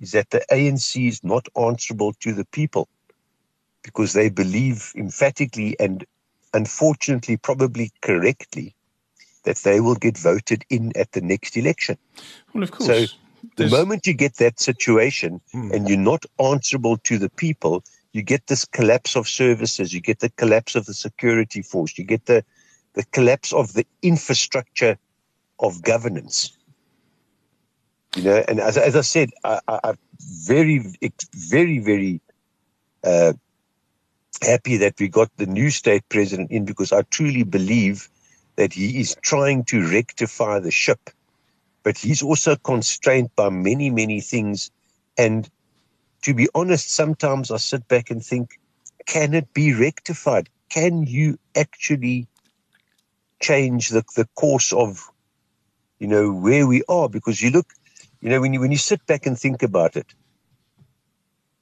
is 0.00 0.12
that 0.12 0.30
the 0.30 0.44
ANC 0.52 1.08
is 1.08 1.24
not 1.24 1.48
answerable 1.56 2.12
to 2.20 2.32
the 2.32 2.44
people 2.46 2.88
because 3.82 4.12
they 4.12 4.28
believe 4.28 4.92
emphatically 4.96 5.76
and 5.80 6.04
unfortunately, 6.52 7.36
probably 7.36 7.92
correctly, 8.00 8.74
that 9.44 9.56
they 9.58 9.80
will 9.80 9.96
get 9.96 10.16
voted 10.16 10.64
in 10.70 10.92
at 10.96 11.12
the 11.12 11.20
next 11.20 11.56
election. 11.56 11.98
Well, 12.52 12.62
of 12.62 12.70
course. 12.70 12.86
So 12.86 13.16
the 13.42 13.50
There's- 13.56 13.72
moment 13.72 14.06
you 14.06 14.14
get 14.14 14.36
that 14.36 14.60
situation 14.60 15.40
hmm. 15.52 15.72
and 15.72 15.88
you're 15.88 15.98
not 15.98 16.24
answerable 16.38 16.96
to 16.98 17.18
the 17.18 17.30
people, 17.30 17.84
you 18.12 18.22
get 18.22 18.46
this 18.46 18.64
collapse 18.64 19.16
of 19.16 19.28
services, 19.28 19.92
you 19.92 20.00
get 20.00 20.20
the 20.20 20.30
collapse 20.30 20.76
of 20.76 20.86
the 20.86 20.94
security 20.94 21.62
force, 21.62 21.98
you 21.98 22.04
get 22.04 22.26
the, 22.26 22.44
the 22.94 23.04
collapse 23.12 23.52
of 23.52 23.72
the 23.72 23.86
infrastructure 24.02 24.98
of 25.60 25.82
governance. 25.82 26.56
You 28.16 28.22
know, 28.22 28.44
and 28.48 28.60
as, 28.60 28.76
as 28.76 28.94
I 28.96 29.00
said, 29.00 29.30
I, 29.42 29.60
I'm 29.68 29.98
very, 30.20 30.84
very, 31.34 31.78
very 31.80 32.20
uh, 33.02 33.32
happy 34.40 34.76
that 34.78 34.94
we 35.00 35.08
got 35.08 35.30
the 35.36 35.46
new 35.46 35.70
state 35.70 36.08
president 36.08 36.50
in 36.50 36.64
because 36.64 36.92
I 36.92 37.02
truly 37.02 37.42
believe 37.42 38.08
that 38.56 38.72
he 38.72 39.00
is 39.00 39.16
trying 39.22 39.64
to 39.64 39.90
rectify 39.90 40.60
the 40.60 40.70
ship 40.70 41.10
but 41.84 41.98
he's 41.98 42.22
also 42.22 42.56
constrained 42.56 43.30
by 43.36 43.50
many, 43.50 43.90
many 43.90 44.20
things. 44.20 44.72
And 45.16 45.48
to 46.22 46.34
be 46.34 46.48
honest, 46.54 46.90
sometimes 46.90 47.52
I 47.52 47.58
sit 47.58 47.86
back 47.86 48.10
and 48.10 48.24
think, 48.24 48.58
can 49.06 49.34
it 49.34 49.52
be 49.52 49.74
rectified? 49.74 50.48
Can 50.70 51.06
you 51.06 51.38
actually 51.54 52.26
change 53.48 53.88
the, 53.90 54.02
the 54.16 54.26
course 54.42 54.72
of, 54.72 55.10
you 55.98 56.08
know, 56.08 56.26
where 56.32 56.66
we 56.66 56.82
are? 56.88 57.08
Because 57.08 57.42
you 57.42 57.50
look, 57.50 57.68
you 58.20 58.30
know, 58.30 58.40
when 58.40 58.52
you 58.54 58.60
when 58.60 58.72
you 58.72 58.78
sit 58.90 59.04
back 59.06 59.26
and 59.26 59.38
think 59.38 59.62
about 59.62 59.96
it, 59.96 60.08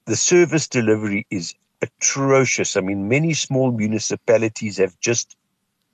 the 0.07 0.17
service 0.17 0.69
delivery 0.69 1.27
is 1.31 1.55
atrocious. 1.83 2.77
I 2.77 2.81
mean, 2.81 3.09
many 3.09 3.35
small 3.35 3.73
municipalities 3.73 4.79
have 4.79 4.95
just 5.01 5.37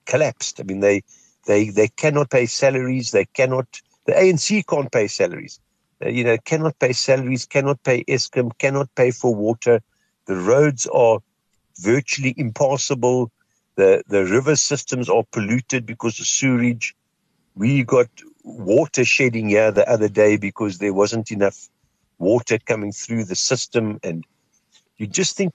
collapsed. 0.07 0.61
I 0.61 0.65
mean, 0.65 0.81
they 0.81 1.03
they 1.47 1.71
they 1.71 1.89
cannot 2.03 2.31
pay 2.31 2.47
salaries. 2.47 3.11
They 3.11 3.27
cannot. 3.41 3.67
The 4.07 4.15
ANC 4.19 4.63
can't 4.63 4.91
pay 4.93 5.09
salaries. 5.09 5.61
Uh, 6.05 6.09
you 6.09 6.25
know, 6.25 6.37
cannot 6.45 6.79
pay 6.79 6.93
salaries. 6.93 7.47
Cannot 7.47 7.83
pay 7.83 8.05
Eskom. 8.05 8.51
Cannot 8.59 8.89
pay 8.95 9.11
for 9.11 9.35
water. 9.35 9.81
The 10.27 10.37
roads 10.37 10.87
are 10.87 11.19
virtually 11.81 12.35
impassable. 12.37 13.31
The 13.79 14.05
the 14.09 14.27
river 14.27 14.57
systems 14.57 15.09
are 15.11 15.25
polluted 15.33 15.87
because 15.87 16.21
of 16.21 16.27
sewage. 16.27 16.97
We 17.57 17.85
got 17.85 18.11
water 18.45 19.05
shedding 19.05 19.51
here 19.51 19.73
the 19.73 19.89
other 19.91 20.11
day 20.11 20.37
because 20.37 20.79
there 20.79 20.95
wasn't 20.95 21.33
enough 21.33 21.69
water 22.19 22.59
coming 22.59 22.93
through 22.93 23.25
the 23.27 23.37
system, 23.37 24.01
and 24.03 24.25
you 24.99 25.07
just 25.07 25.37
think 25.39 25.55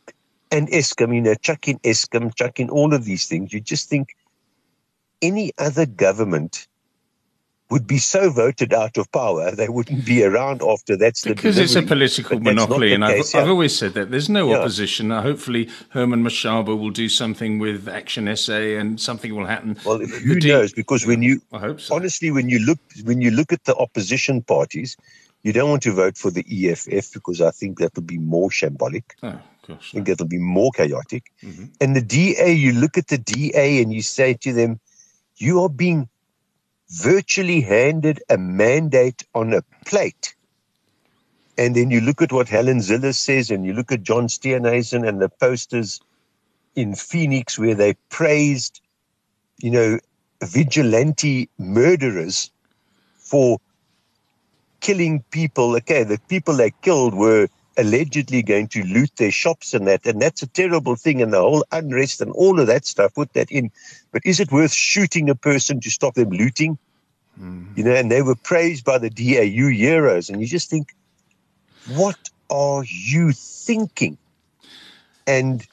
and 0.52 0.70
Eskom, 0.70 1.16
you 1.16 1.22
know, 1.22 1.36
chuck 1.36 1.68
in 1.68 1.80
Eskom, 1.80 2.36
chuck 2.36 2.60
in 2.60 2.70
all 2.70 2.94
of 2.94 3.06
these 3.06 3.28
things. 3.28 3.54
You 3.54 3.62
just 3.62 3.90
think 3.90 4.16
any 5.22 5.52
other 5.60 5.86
government 5.86 6.68
would 7.74 7.88
be 7.88 7.98
so 7.98 8.30
voted 8.30 8.72
out 8.72 8.98
of 8.98 9.12
power 9.12 9.50
they 9.50 9.68
wouldn't 9.68 10.06
be 10.06 10.24
around 10.24 10.62
after 10.62 10.96
that's 10.96 11.24
because 11.24 11.58
it's 11.58 11.74
a 11.74 11.82
political 11.82 12.40
monopoly 12.40 12.94
and 12.94 13.04
I've. 13.04 13.26
I've, 13.34 13.50
always 13.50 13.76
said 13.76 13.96
that 13.96 14.12
there's 14.12 14.30
no 14.30 14.52
yeah. 14.52 14.58
opposition 14.58 15.12
uh, 15.12 15.24
hopefully 15.24 15.64
Herman 15.90 16.24
Mashaba 16.24 16.78
will 16.78 16.92
do 16.92 17.10
something 17.10 17.58
with 17.58 17.88
Action 17.88 18.24
SA 18.38 18.62
and 18.82 19.02
something 19.02 19.34
will 19.36 19.48
happen 19.48 19.76
well 19.84 19.98
who 19.98 20.40
D- 20.40 20.50
knows 20.50 20.72
because 20.72 21.08
when 21.08 21.24
you 21.24 21.42
I 21.52 21.58
hope 21.68 21.82
so. 21.82 21.96
honestly 21.96 22.30
when 22.30 22.48
you 22.48 22.60
look 22.60 22.80
when 23.06 23.22
you 23.22 23.32
look 23.32 23.52
at 23.52 23.64
the 23.64 23.76
opposition 23.76 24.44
parties 24.44 24.96
you 25.42 25.52
don't 25.52 25.70
want 25.72 25.82
to 25.84 25.94
vote 25.94 26.16
for 26.16 26.30
the 26.30 26.46
EFF 26.58 27.12
because 27.12 27.42
I 27.42 27.50
think 27.50 27.80
that 27.80 27.96
will 27.96 28.04
be 28.04 28.20
more 28.20 28.50
shambolic 28.50 29.08
oh. 29.24 29.40
Gosh, 29.68 29.92
I 29.92 29.96
think 29.96 30.10
it'll 30.10 30.28
be 30.28 30.40
more 30.58 30.72
chaotic. 30.72 31.32
Mm-hmm. 31.42 31.66
And 31.80 31.96
the 31.96 32.02
DA, 32.02 32.52
you 32.52 32.74
look 32.74 32.98
at 32.98 33.08
the 33.08 33.18
DA 33.18 33.82
and 33.82 33.94
you 33.94 34.02
say 34.02 34.34
to 34.34 34.52
them, 34.52 34.82
you 35.38 35.62
are 35.62 35.70
being 35.70 36.10
virtually 36.94 37.62
handed 37.62 38.22
a 38.30 38.38
mandate 38.38 39.24
on 39.34 39.54
a 39.54 39.64
plate. 39.86 40.36
And 41.58 41.76
then 41.76 41.90
you 41.90 42.02
look 42.02 42.22
at 42.22 42.32
what 42.32 42.50
Helen 42.50 42.80
Zille 42.80 43.14
says, 43.14 43.50
and 43.50 43.66
you 43.66 43.74
look 43.74 43.92
at 43.92 44.04
John 44.04 44.28
Steenhuisen 44.28 45.08
and 45.08 45.22
the 45.22 45.30
posters 45.30 46.00
in 46.76 46.96
Phoenix 46.96 47.58
where 47.58 47.76
they 47.76 47.96
praised, 48.10 48.82
you 49.58 49.72
know, 49.72 50.00
vigilante 50.44 51.50
murderers 51.58 52.52
for 53.18 53.60
killing 54.80 55.24
people. 55.32 55.76
Okay, 55.78 56.04
the 56.04 56.20
people 56.28 56.56
they 56.56 56.72
killed 56.82 57.14
were 57.14 57.48
allegedly 57.78 58.44
going 58.44 58.68
to 58.68 58.84
loot 58.84 59.12
their 59.18 59.32
shops 59.32 59.74
and 59.74 59.88
that, 59.88 60.06
and 60.06 60.22
that's 60.22 60.44
a 60.44 60.48
terrible 60.48 60.96
thing, 60.96 61.22
and 61.22 61.34
the 61.34 61.40
whole 61.40 61.66
unrest 61.72 62.22
and 62.22 62.32
all 62.32 62.60
of 62.60 62.68
that 62.68 62.86
stuff. 62.86 63.14
Put 63.14 63.34
that 63.34 63.52
in, 63.52 63.72
but 64.12 64.22
is 64.26 64.40
it 64.40 64.52
worth 64.52 64.74
shooting 64.74 65.30
a 65.30 65.36
person 65.36 65.80
to 65.82 65.90
stop 65.90 66.16
them 66.16 66.30
looting? 66.30 66.78
Mm. 67.40 67.78
You 67.78 67.84
know, 67.84 67.94
and 67.94 68.12
they 68.12 68.22
were 68.22 68.36
praised 68.36 68.86
by 68.86 68.98
the 68.98 69.10
DAU 69.10 69.68
heroes, 69.68 70.30
and 70.30 70.42
you 70.42 70.48
just 70.48 70.70
think, 70.70 70.94
what 71.88 72.30
are 72.50 72.84
you 72.88 73.32
thinking? 73.32 74.18
And 75.26 75.66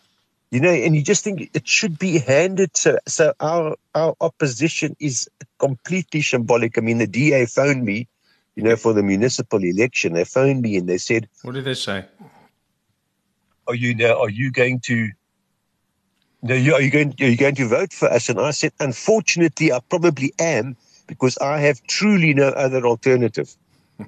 you 0.50 0.60
know, 0.60 0.70
and 0.70 0.96
you 0.96 1.02
just 1.02 1.22
think 1.22 1.50
it 1.54 1.68
should 1.68 1.98
be 1.98 2.18
handed. 2.18 2.76
So, 2.76 2.98
so 3.06 3.34
our 3.38 3.76
our 3.94 4.16
opposition 4.20 4.96
is 4.98 5.28
completely 5.58 6.22
symbolic. 6.22 6.76
I 6.76 6.80
mean, 6.80 6.98
the 6.98 7.06
DA 7.06 7.46
phoned 7.46 7.84
me 7.84 8.08
you 8.60 8.68
know, 8.68 8.76
for 8.76 8.92
the 8.92 9.02
municipal 9.02 9.64
election, 9.64 10.12
they 10.12 10.24
phoned 10.24 10.60
me 10.60 10.76
and 10.76 10.86
they 10.86 10.98
said, 10.98 11.28
"What 11.42 11.54
did 11.54 11.64
they 11.64 11.72
say? 11.72 12.04
Are 13.66 13.74
you 13.74 13.94
now? 13.94 14.20
Are 14.20 14.28
you 14.28 14.52
going 14.52 14.80
to? 14.80 15.08
No, 16.42 16.54
you, 16.54 16.74
are 16.74 16.82
you 16.82 16.90
going? 16.90 17.14
Are 17.20 17.26
you 17.26 17.38
going 17.38 17.54
to 17.54 17.66
vote 17.66 17.94
for 17.94 18.12
us?" 18.12 18.28
And 18.28 18.38
I 18.38 18.50
said, 18.50 18.72
"Unfortunately, 18.78 19.72
I 19.72 19.80
probably 19.88 20.34
am 20.38 20.76
because 21.06 21.38
I 21.38 21.60
have 21.60 21.82
truly 21.84 22.34
no 22.34 22.48
other 22.48 22.86
alternative." 22.86 23.56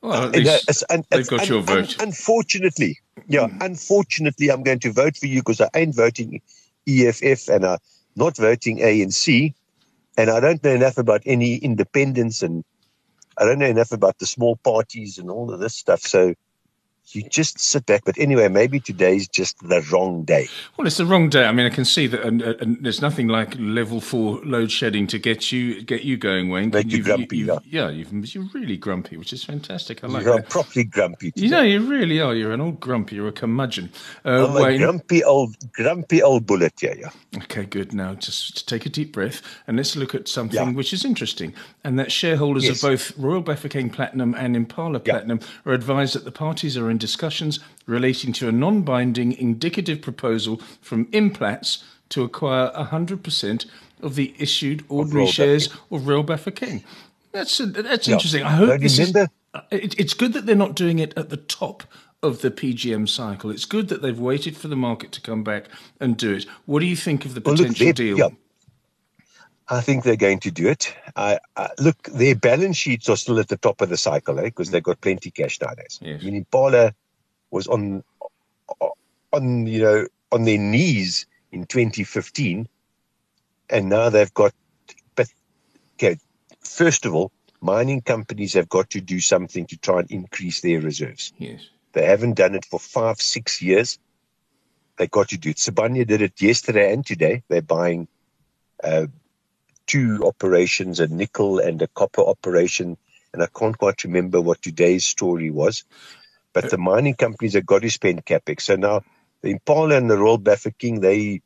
Well, 0.00 0.28
at 0.28 0.36
least 0.36 0.84
uh, 0.84 0.94
and, 0.94 1.04
they've 1.10 1.26
got 1.26 1.40
and, 1.40 1.48
your 1.48 1.60
vote. 1.60 2.00
unfortunately, 2.00 3.00
yeah, 3.26 3.48
mm. 3.48 3.60
unfortunately, 3.60 4.48
I'm 4.48 4.62
going 4.62 4.78
to 4.78 4.92
vote 4.92 5.16
for 5.16 5.26
you 5.26 5.40
because 5.40 5.60
I 5.60 5.68
ain't 5.74 5.96
voting 5.96 6.40
EFF 6.86 7.48
and 7.48 7.66
I'm 7.66 7.78
not 8.14 8.36
voting 8.36 8.78
ANC 8.78 9.54
and 10.18 10.30
I 10.30 10.40
don't 10.40 10.62
know 10.64 10.72
enough 10.74 10.98
about 10.98 11.22
any 11.26 11.56
independence, 11.56 12.42
and 12.42 12.64
I 13.38 13.44
don't 13.46 13.60
know 13.60 13.66
enough 13.66 13.92
about 13.92 14.18
the 14.18 14.26
small 14.26 14.56
parties 14.56 15.18
and 15.18 15.30
all 15.30 15.54
of 15.54 15.60
this 15.60 15.76
stuff. 15.76 16.00
So 16.02 16.34
you 17.14 17.22
just 17.28 17.58
sit 17.58 17.86
back. 17.86 18.04
But 18.04 18.18
anyway, 18.18 18.48
maybe 18.48 18.80
today's 18.80 19.28
just 19.28 19.58
the 19.60 19.80
wrong 19.92 20.24
day. 20.24 20.48
Well, 20.76 20.86
it's 20.86 20.96
the 20.96 21.06
wrong 21.06 21.28
day. 21.28 21.44
I 21.44 21.52
mean, 21.52 21.66
I 21.66 21.70
can 21.70 21.84
see 21.84 22.06
that, 22.06 22.22
and, 22.22 22.42
and 22.42 22.82
there's 22.82 23.00
nothing 23.00 23.28
like 23.28 23.54
level 23.58 24.00
four 24.00 24.40
load 24.44 24.70
shedding 24.70 25.06
to 25.08 25.18
get 25.18 25.50
you 25.52 25.82
get 25.82 26.04
you 26.04 26.16
going, 26.16 26.48
Wayne. 26.50 26.70
Make 26.70 26.90
you 26.90 27.02
grumpy, 27.02 27.38
you, 27.38 27.46
yeah. 27.46 27.58
yeah, 27.64 27.88
you're 27.88 28.44
really 28.54 28.76
grumpy, 28.76 29.16
which 29.16 29.32
is 29.32 29.44
fantastic. 29.44 30.04
I 30.04 30.08
like 30.08 30.24
you're 30.24 30.36
that. 30.36 30.48
properly 30.48 30.84
grumpy. 30.84 31.30
Today. 31.30 31.44
You 31.44 31.50
know, 31.50 31.62
you 31.62 31.88
really 31.88 32.20
are. 32.20 32.34
You're 32.34 32.52
an 32.52 32.60
old 32.60 32.80
grumpy. 32.80 33.16
You're 33.16 33.28
a 33.28 33.32
curmudgeon. 33.32 33.90
Uh, 34.24 34.46
I'm 34.46 34.54
Wayne, 34.54 34.74
a 34.74 34.78
grumpy 34.78 35.24
old, 35.24 35.56
grumpy 35.72 36.22
old 36.22 36.46
bullet. 36.46 36.82
Yeah, 36.82 36.94
yeah. 36.98 37.10
Okay, 37.36 37.64
good. 37.64 37.92
Now, 37.92 38.14
just 38.14 38.68
take 38.68 38.86
a 38.86 38.88
deep 38.88 39.12
breath 39.12 39.42
and 39.66 39.76
let's 39.76 39.96
look 39.96 40.14
at 40.14 40.28
something 40.28 40.68
yeah. 40.68 40.72
which 40.72 40.92
is 40.92 41.04
interesting, 41.04 41.54
and 41.84 41.98
that 41.98 42.12
shareholders 42.12 42.64
yes. 42.64 42.82
of 42.82 42.90
both 42.90 43.18
Royal 43.18 43.42
Bafokeng 43.42 43.92
Platinum 43.92 44.34
and 44.34 44.54
Impala 44.54 45.00
yeah. 45.04 45.12
Platinum 45.12 45.40
are 45.64 45.72
advised 45.72 46.14
that 46.14 46.24
the 46.24 46.32
parties 46.32 46.76
are 46.76 46.90
in 46.90 46.97
discussions 46.98 47.60
relating 47.86 48.32
to 48.34 48.48
a 48.48 48.52
non 48.52 48.82
binding 48.82 49.32
indicative 49.32 50.02
proposal 50.02 50.60
from 50.80 51.06
Implats 51.06 51.82
to 52.10 52.22
acquire 52.22 52.70
100% 52.72 53.66
of 54.00 54.14
the 54.14 54.34
issued 54.38 54.84
ordinary 54.88 55.24
of 55.24 55.30
shares 55.30 55.68
of 55.90 56.06
Royal 56.06 56.24
Bafokeng. 56.24 56.82
That's, 57.32 57.60
a, 57.60 57.66
that's 57.66 58.08
yeah. 58.08 58.14
interesting. 58.14 58.42
I 58.42 58.50
hope 58.52 58.80
this 58.80 58.98
is, 58.98 59.14
uh, 59.14 59.26
it, 59.70 59.98
it's 59.98 60.14
good 60.14 60.32
that 60.32 60.46
they're 60.46 60.56
not 60.56 60.74
doing 60.74 60.98
it 60.98 61.12
at 61.16 61.30
the 61.30 61.36
top 61.36 61.84
of 62.22 62.42
the 62.42 62.50
PGM 62.50 63.08
cycle. 63.08 63.50
It's 63.50 63.64
good 63.64 63.88
that 63.88 64.02
they've 64.02 64.18
waited 64.18 64.56
for 64.56 64.68
the 64.68 64.76
market 64.76 65.12
to 65.12 65.20
come 65.20 65.44
back 65.44 65.66
and 66.00 66.16
do 66.16 66.34
it. 66.34 66.46
What 66.66 66.80
do 66.80 66.86
you 66.86 66.96
think 66.96 67.24
of 67.24 67.34
the 67.34 67.40
potential 67.40 67.74
well, 67.78 67.86
look, 67.88 67.96
deal? 67.96 68.18
Yeah. 68.18 68.28
I 69.70 69.80
think 69.82 70.02
they're 70.02 70.16
going 70.16 70.40
to 70.40 70.50
do 70.50 70.68
it. 70.68 70.94
I, 71.14 71.38
I, 71.56 71.70
look, 71.78 72.02
their 72.04 72.34
balance 72.34 72.76
sheets 72.76 73.08
are 73.08 73.16
still 73.16 73.38
at 73.38 73.48
the 73.48 73.58
top 73.58 73.80
of 73.80 73.90
the 73.90 73.98
cycle, 73.98 74.38
eh? 74.38 74.44
Because 74.44 74.70
they've 74.70 74.82
got 74.82 75.00
plenty 75.00 75.30
cash 75.30 75.60
nowadays. 75.60 75.98
Yes. 76.00 76.20
I 76.22 76.24
mean, 76.24 76.36
Impala 76.36 76.94
was 77.50 77.66
on 77.66 78.02
on 79.32 79.66
you 79.66 79.80
know 79.82 80.06
on 80.32 80.44
their 80.44 80.58
knees 80.58 81.26
in 81.52 81.66
2015, 81.66 82.68
and 83.70 83.88
now 83.88 84.08
they've 84.08 84.32
got. 84.32 84.52
But 85.14 85.28
okay, 85.96 86.18
first 86.60 87.04
of 87.04 87.14
all, 87.14 87.30
mining 87.60 88.00
companies 88.00 88.54
have 88.54 88.68
got 88.70 88.90
to 88.90 89.00
do 89.00 89.20
something 89.20 89.66
to 89.66 89.76
try 89.76 90.00
and 90.00 90.10
increase 90.10 90.62
their 90.62 90.80
reserves. 90.80 91.32
Yes, 91.38 91.68
they 91.92 92.06
haven't 92.06 92.34
done 92.34 92.54
it 92.54 92.64
for 92.64 92.80
five, 92.80 93.20
six 93.20 93.60
years. 93.60 93.98
They 94.96 95.06
got 95.08 95.28
to 95.28 95.38
do 95.38 95.50
it. 95.50 95.56
Sibanye 95.56 96.06
did 96.06 96.22
it 96.22 96.40
yesterday 96.40 96.92
and 96.92 97.04
today. 97.04 97.42
They're 97.48 97.62
buying 97.62 98.08
uh, 98.82 99.06
two 99.88 100.22
operations, 100.24 101.00
a 101.00 101.08
nickel 101.08 101.58
and 101.58 101.82
a 101.82 101.88
copper 101.88 102.22
operation, 102.22 102.96
and 103.32 103.42
I 103.42 103.48
can't 103.58 103.76
quite 103.76 104.04
remember 104.04 104.40
what 104.40 104.62
today's 104.62 105.04
story 105.04 105.50
was. 105.50 105.82
But 106.52 106.70
the 106.70 106.78
mining 106.78 107.14
companies 107.14 107.54
have 107.54 107.66
got 107.66 107.82
to 107.82 107.90
spend 107.90 108.24
capex. 108.24 108.62
So 108.62 108.76
now 108.76 109.02
the 109.42 109.50
Impala 109.50 109.96
and 109.96 110.10
the 110.10 110.18
Royal 110.18 110.38
Bafokeng, 110.38 111.00
they, 111.00 111.40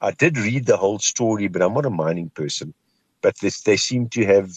I 0.00 0.10
did 0.12 0.38
read 0.38 0.66
the 0.66 0.76
whole 0.76 0.98
story, 0.98 1.48
but 1.48 1.62
I'm 1.62 1.74
not 1.74 1.86
a 1.86 1.90
mining 1.90 2.30
person. 2.30 2.74
But 3.22 3.38
this, 3.38 3.62
they 3.62 3.76
seem 3.76 4.08
to 4.10 4.24
have 4.26 4.50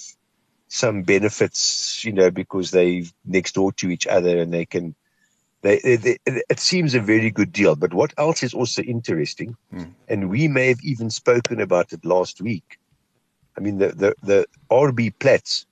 some 0.68 1.04
benefits, 1.04 2.06
you 2.06 2.14
know, 2.14 2.30
because 2.32 2.72
they're 2.72 3.04
next 3.26 3.56
door 3.56 3.72
to 3.74 3.90
each 3.90 4.08
other 4.08 4.38
and 4.38 4.54
they 4.54 4.66
can. 4.66 4.96
They, 5.62 5.80
they, 5.80 5.98
they, 5.98 6.18
it 6.26 6.60
seems 6.60 6.96
a 6.96 7.02
very 7.02 7.32
good 7.32 7.52
deal. 7.52 7.76
But 7.76 7.94
what 7.94 8.14
else 8.18 8.44
is 8.44 8.54
also 8.54 8.82
interesting, 8.82 9.58
mm. 9.74 9.92
and 10.08 10.30
we 10.30 10.48
may 10.48 10.68
have 10.68 10.80
even 10.84 11.10
spoken 11.10 11.60
about 11.60 11.92
it 11.92 12.06
last 12.06 12.42
week. 12.42 12.79
I 13.60 13.62
mean, 13.62 13.78
the 13.78 13.90
the, 13.90 14.16
the 14.24 14.46
RB 14.72 15.14
Plats 15.20 15.66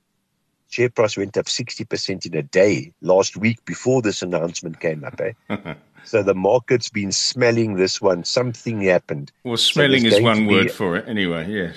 share 0.69 0.89
price 0.89 1.15
went 1.15 1.37
up 1.37 1.45
60% 1.45 2.25
in 2.25 2.35
a 2.35 2.43
day 2.43 2.93
last 3.01 3.37
week 3.37 3.63
before 3.63 4.01
this 4.01 4.21
announcement 4.21 4.81
came 4.81 5.05
up. 5.05 5.19
Eh? 5.21 5.73
so 6.03 6.21
the 6.21 6.35
market's 6.35 6.89
been 6.89 7.13
smelling 7.13 7.75
this 7.75 8.01
one. 8.01 8.25
Something 8.25 8.81
happened. 8.81 9.31
Well, 9.45 9.55
smelling 9.55 10.01
so 10.09 10.17
is 10.17 10.21
one 10.21 10.45
word 10.45 10.69
for 10.69 10.97
it 10.97 11.07
anyway, 11.07 11.49
yes. 11.49 11.75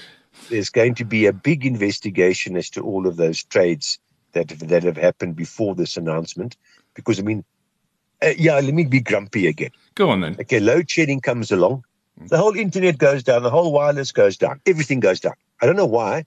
There's 0.49 0.71
going 0.71 0.97
to 0.97 1.05
be 1.05 1.27
a 1.27 1.33
big 1.33 1.65
investigation 1.65 2.57
as 2.57 2.69
to 2.71 2.83
all 2.83 3.07
of 3.07 3.17
those 3.17 3.45
trades 3.45 4.01
that, 4.33 4.49
that 4.49 4.83
have 4.83 4.97
happened 4.97 5.37
before 5.37 5.77
this 5.77 5.97
announcement. 5.97 6.57
Because, 6.95 7.21
I 7.21 7.23
mean, 7.23 7.45
uh, 8.23 8.33
yeah, 8.37 8.55
let 8.55 8.75
me 8.75 8.85
be 8.85 9.01
grumpy 9.01 9.47
again. 9.47 9.71
Go 9.95 10.11
on 10.11 10.21
then. 10.21 10.37
Okay, 10.41 10.59
load 10.59 10.91
shedding 10.91 11.21
comes 11.21 11.53
along. 11.53 11.85
The 12.27 12.37
whole 12.37 12.55
internet 12.55 12.99
goes 12.99 13.23
down. 13.23 13.43
The 13.43 13.51
whole 13.51 13.73
wireless 13.73 14.13
goes 14.13 14.37
down. 14.37 14.61
Everything 14.67 15.01
goes 15.01 15.21
down. 15.21 15.35
I 15.61 15.67
don't 15.67 15.77
know 15.77 15.87
why. 15.87 16.25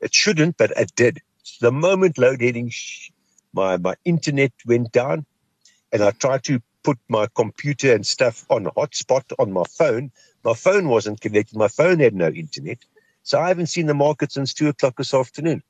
It 0.00 0.14
shouldn't, 0.14 0.56
but 0.56 0.72
it 0.76 0.94
did 0.94 1.20
the 1.60 1.72
moment 1.72 2.18
load 2.18 2.40
shedding, 2.40 2.72
my, 3.52 3.76
my 3.76 3.94
internet 4.04 4.52
went 4.66 4.92
down 4.92 5.24
and 5.92 6.02
I 6.02 6.10
tried 6.10 6.44
to 6.44 6.60
put 6.82 6.98
my 7.08 7.26
computer 7.34 7.94
and 7.94 8.06
stuff 8.06 8.44
on 8.50 8.66
a 8.66 8.70
hotspot 8.72 9.24
on 9.38 9.52
my 9.52 9.64
phone. 9.78 10.10
My 10.44 10.54
phone 10.54 10.88
wasn't 10.88 11.20
connected. 11.20 11.56
My 11.56 11.68
phone 11.68 12.00
had 12.00 12.14
no 12.14 12.28
internet. 12.28 12.78
So 13.22 13.40
I 13.40 13.48
haven't 13.48 13.66
seen 13.66 13.86
the 13.86 13.94
market 13.94 14.32
since 14.32 14.54
two 14.54 14.68
o'clock 14.68 14.96
this 14.96 15.14
afternoon. 15.14 15.62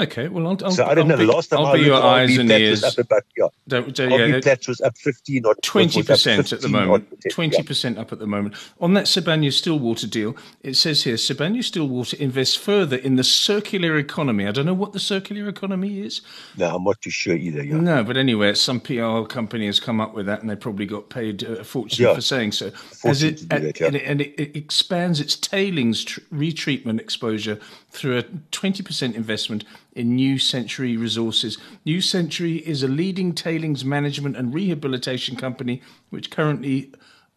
Okay, 0.00 0.28
well, 0.28 0.46
I'll, 0.46 0.58
I'll 0.64 0.70
so 0.70 0.84
I 0.86 0.94
don't 0.94 1.10
I'll 1.10 1.16
know. 1.16 1.26
Be, 1.26 1.26
last 1.26 1.50
time 1.50 1.60
I'll 1.60 1.66
I 1.66 1.76
be 1.76 1.82
your 1.82 2.00
eyes 2.02 2.36
and 2.38 2.50
ears. 2.50 2.82
was 2.82 2.98
up 2.98 3.04
about 3.04 3.24
yeah. 3.36 3.48
Don't, 3.66 3.94
don't, 3.94 4.10
yeah, 4.12 4.40
Plat 4.40 4.68
was 4.68 4.80
up 4.80 4.96
fifteen 4.96 5.44
or 5.44 5.54
twenty 5.56 6.02
percent 6.04 6.52
at 6.52 6.60
the 6.60 6.68
15 6.68 6.74
odd 6.76 6.86
moment. 6.86 7.10
percent, 7.10 7.34
Twenty 7.34 7.56
yeah. 7.56 7.62
percent 7.64 7.98
up 7.98 8.12
at 8.12 8.18
the 8.20 8.26
moment. 8.26 8.54
On 8.80 8.94
that 8.94 9.06
Sibanye 9.06 9.52
Stillwater 9.52 10.06
deal, 10.06 10.36
it 10.62 10.74
says 10.74 11.02
here 11.02 11.16
Sibanye 11.16 11.64
Stillwater 11.64 12.16
invests 12.18 12.54
further 12.54 12.96
in 12.96 13.16
the 13.16 13.24
circular 13.24 13.96
economy. 13.98 14.46
I 14.46 14.52
don't 14.52 14.66
know 14.66 14.74
what 14.74 14.92
the 14.92 15.00
circular 15.00 15.48
economy 15.48 16.00
is. 16.00 16.20
No, 16.56 16.76
I'm 16.76 16.84
not 16.84 17.00
too 17.00 17.10
sure 17.10 17.34
either. 17.34 17.64
Yeah. 17.64 17.78
No, 17.78 18.04
but 18.04 18.16
anyway, 18.16 18.54
some 18.54 18.80
PR 18.80 19.22
company 19.22 19.66
has 19.66 19.80
come 19.80 20.00
up 20.00 20.14
with 20.14 20.26
that, 20.26 20.40
and 20.42 20.48
they 20.48 20.56
probably 20.56 20.86
got 20.86 21.08
paid 21.10 21.42
uh, 21.42 21.54
a 21.56 21.64
fortune 21.64 22.04
Yeah. 22.06 22.14
for 22.14 22.20
saying 22.20 22.52
so. 22.52 22.70
As 23.04 23.24
it, 23.24 23.38
do 23.38 23.46
that, 23.46 23.80
yeah. 23.80 23.86
and, 23.88 23.96
it, 23.96 24.02
and 24.04 24.20
it, 24.20 24.34
it 24.40 24.56
expands 24.56 25.20
its 25.20 25.34
tailings 25.36 26.04
tr- 26.04 26.20
retreatment 26.32 27.00
exposure 27.00 27.58
through 27.90 28.18
a 28.18 28.22
20% 28.22 29.14
investment 29.14 29.64
in 29.92 30.14
New 30.14 30.38
Century 30.38 30.96
Resources. 30.96 31.58
New 31.84 32.00
Century 32.00 32.56
is 32.58 32.82
a 32.82 32.88
leading 32.88 33.34
tailings 33.34 33.84
management 33.84 34.36
and 34.36 34.54
rehabilitation 34.54 35.36
company 35.36 35.82
which 36.10 36.30
currently 36.30 36.92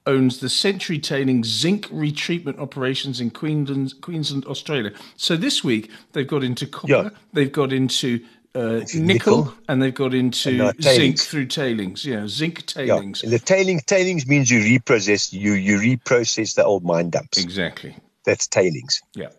owns 0.08 0.40
the 0.40 0.50
Century 0.50 0.98
Tailings 1.00 1.48
zinc 1.48 1.88
retreatment 1.88 2.60
operations 2.60 3.22
in 3.22 3.30
Queensland, 3.30 3.94
Queensland, 4.02 4.46
Australia. 4.46 4.92
So 5.16 5.36
this 5.38 5.64
week 5.64 5.92
they've 6.14 6.28
got 6.28 6.44
into 6.44 6.66
copper, 6.68 6.92
Yeah. 6.92 7.10
they've 7.34 7.52
got 7.52 7.72
into 7.72 8.24
uh, 8.54 8.82
nickel, 8.94 9.02
nickel. 9.02 9.54
and 9.70 9.82
they've 9.82 9.94
got 9.94 10.14
into 10.14 10.52
now 10.58 10.72
zinc 10.82 11.20
through 11.20 11.46
tailings. 11.46 12.04
Yeah, 12.06 12.28
zinc 12.28 12.66
tailings. 12.66 13.24
And 13.24 13.32
the 13.32 13.40
tailings 13.40 13.84
tailings 13.86 14.28
means 14.28 14.50
you 14.52 14.60
reprocess 14.60 15.32
you 15.32 15.54
you 15.54 15.78
reprocess 15.78 16.56
the 16.56 16.66
old 16.66 16.84
mine 16.84 17.12
dumps. 17.12 17.38
Exactly. 17.38 17.96
That's 18.26 18.48
tailings. 18.48 19.02
Yeah. 19.16 19.30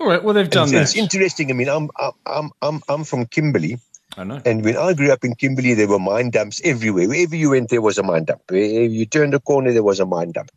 All 0.00 0.06
right. 0.08 0.22
Well, 0.22 0.34
they've 0.34 0.48
done 0.50 0.64
It's, 0.64 0.72
that. 0.72 0.82
it's 0.82 0.96
interesting. 0.96 1.50
I 1.50 1.54
mean, 1.54 1.68
I'm 1.68 1.88
I'm 2.26 2.50
I'm 2.60 2.82
I'm 2.88 3.04
from 3.04 3.26
Kimberley, 3.26 3.78
I 4.16 4.24
know. 4.24 4.40
and 4.44 4.64
when 4.64 4.76
I 4.76 4.92
grew 4.94 5.12
up 5.12 5.24
in 5.24 5.34
Kimberley, 5.34 5.74
there 5.74 5.88
were 5.88 5.98
mine 5.98 6.30
dumps 6.30 6.60
everywhere. 6.64 7.08
Wherever 7.08 7.36
you 7.36 7.50
went, 7.50 7.70
there 7.70 7.80
was 7.82 7.98
a 7.98 8.02
mine 8.02 8.24
dump. 8.24 8.42
Wherever 8.48 8.92
you 8.92 9.06
turned 9.06 9.34
a 9.34 9.40
corner, 9.40 9.72
there 9.72 9.82
was 9.84 10.00
a 10.00 10.06
mine 10.06 10.32
dump. 10.32 10.50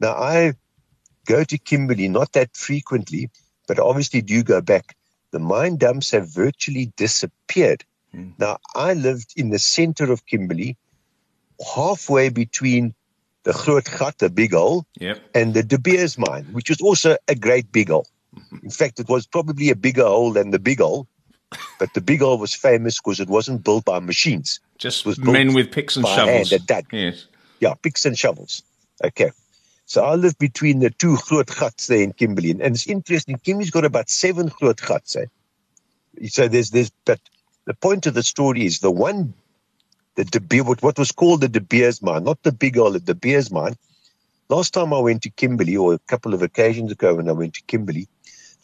Now 0.00 0.12
I 0.14 0.54
go 1.26 1.44
to 1.44 1.58
Kimberley 1.58 2.08
not 2.08 2.32
that 2.32 2.56
frequently, 2.56 3.30
but 3.68 3.78
obviously 3.78 4.20
do 4.22 4.42
go 4.42 4.60
back. 4.60 4.96
The 5.30 5.38
mine 5.38 5.76
dumps 5.76 6.10
have 6.10 6.28
virtually 6.28 6.92
disappeared. 6.96 7.84
Hmm. 8.12 8.30
Now 8.38 8.58
I 8.74 8.94
lived 8.94 9.32
in 9.36 9.50
the 9.50 9.58
center 9.60 10.10
of 10.12 10.26
Kimberley, 10.26 10.76
halfway 11.74 12.28
between 12.28 12.94
the 13.44 13.52
Groot 13.52 13.88
Gat, 13.98 14.18
the 14.18 14.30
big 14.30 14.52
hole, 14.54 14.86
Yep. 15.00 15.20
and 15.34 15.54
the 15.54 15.62
De 15.62 15.78
Beers 15.78 16.16
mine, 16.18 16.46
which 16.52 16.70
was 16.70 16.80
also 16.80 17.16
a 17.28 17.34
great 17.34 17.70
big 17.72 17.88
hole. 17.90 18.06
In 18.62 18.70
fact, 18.70 19.00
it 19.00 19.08
was 19.08 19.26
probably 19.26 19.70
a 19.70 19.76
bigger 19.76 20.04
hole 20.04 20.32
than 20.32 20.50
the 20.50 20.58
big 20.58 20.80
hole, 20.80 21.06
but 21.78 21.92
the 21.94 22.00
big 22.00 22.20
hole 22.20 22.38
was 22.38 22.54
famous 22.54 22.98
because 22.98 23.20
it 23.20 23.28
wasn't 23.28 23.64
built 23.64 23.84
by 23.84 23.98
machines. 24.00 24.60
Just 24.78 25.06
was 25.06 25.18
men 25.18 25.54
with 25.54 25.70
picks 25.70 25.96
and 25.96 26.02
by 26.02 26.16
shovels. 26.16 26.50
hand 26.50 26.60
at 26.60 26.68
that. 26.68 26.84
Yes. 26.92 27.26
Yeah, 27.60 27.74
picks 27.74 28.04
and 28.04 28.18
shovels. 28.18 28.62
Okay. 29.02 29.30
So 29.86 30.04
I 30.04 30.14
live 30.14 30.36
between 30.38 30.80
the 30.80 30.90
two 30.90 31.16
Groot 31.28 31.50
Gats 31.58 31.86
there 31.88 32.02
in 32.02 32.12
Kimberley. 32.12 32.50
And 32.50 32.62
it's 32.62 32.86
interesting, 32.86 33.38
Kimberley's 33.38 33.70
got 33.70 33.84
about 33.84 34.08
seven 34.08 34.48
Groot 34.48 34.80
Gats. 34.80 35.16
Eh? 35.16 35.26
So 36.28 36.48
there's, 36.48 36.70
there's, 36.70 36.90
but 37.04 37.20
the 37.66 37.74
point 37.74 38.06
of 38.06 38.14
the 38.14 38.22
story 38.22 38.64
is 38.64 38.80
the 38.80 38.90
one, 38.90 39.34
the 40.14 40.24
De 40.24 40.40
Beer, 40.40 40.64
what, 40.64 40.82
what 40.82 40.98
was 40.98 41.12
called 41.12 41.42
the 41.42 41.48
De 41.48 41.60
Beers 41.60 42.02
mine, 42.02 42.24
not 42.24 42.42
the 42.42 42.52
big 42.52 42.76
hole, 42.76 42.92
the 42.92 43.00
De 43.00 43.14
Beers 43.14 43.50
mine. 43.50 43.76
Last 44.48 44.74
time 44.74 44.92
I 44.92 45.00
went 45.00 45.22
to 45.22 45.30
Kimberley, 45.30 45.76
or 45.76 45.94
a 45.94 45.98
couple 46.00 46.34
of 46.34 46.42
occasions 46.42 46.92
ago 46.92 47.14
when 47.14 47.28
I 47.28 47.32
went 47.32 47.54
to 47.54 47.62
Kimberley, 47.62 48.08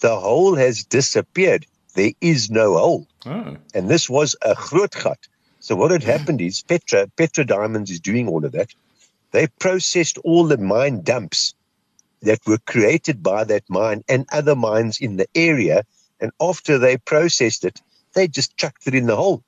the 0.00 0.18
hole 0.18 0.54
has 0.56 0.84
disappeared. 0.84 1.66
There 1.94 2.12
is 2.20 2.50
no 2.50 2.78
hole. 2.78 3.06
Oh. 3.26 3.56
And 3.74 3.88
this 3.88 4.08
was 4.08 4.36
a 4.42 4.54
groot 4.56 4.94
gat. 5.02 5.18
So 5.60 5.76
what 5.76 5.90
had 5.90 6.02
happened 6.02 6.40
is 6.40 6.62
Petra, 6.62 7.06
Petra 7.16 7.44
Diamonds 7.44 7.90
is 7.90 8.00
doing 8.00 8.28
all 8.28 8.44
of 8.44 8.52
that. 8.52 8.74
They 9.32 9.46
processed 9.46 10.18
all 10.18 10.44
the 10.44 10.56
mine 10.56 11.02
dumps 11.02 11.54
that 12.22 12.40
were 12.46 12.58
created 12.58 13.22
by 13.22 13.44
that 13.44 13.68
mine 13.68 14.02
and 14.08 14.26
other 14.32 14.56
mines 14.56 15.00
in 15.00 15.16
the 15.16 15.26
area. 15.34 15.84
And 16.20 16.32
after 16.40 16.78
they 16.78 16.96
processed 16.96 17.64
it, 17.64 17.80
they 18.14 18.28
just 18.28 18.56
chucked 18.56 18.86
it 18.86 18.94
in 18.94 19.06
the 19.06 19.16
hole. 19.16 19.42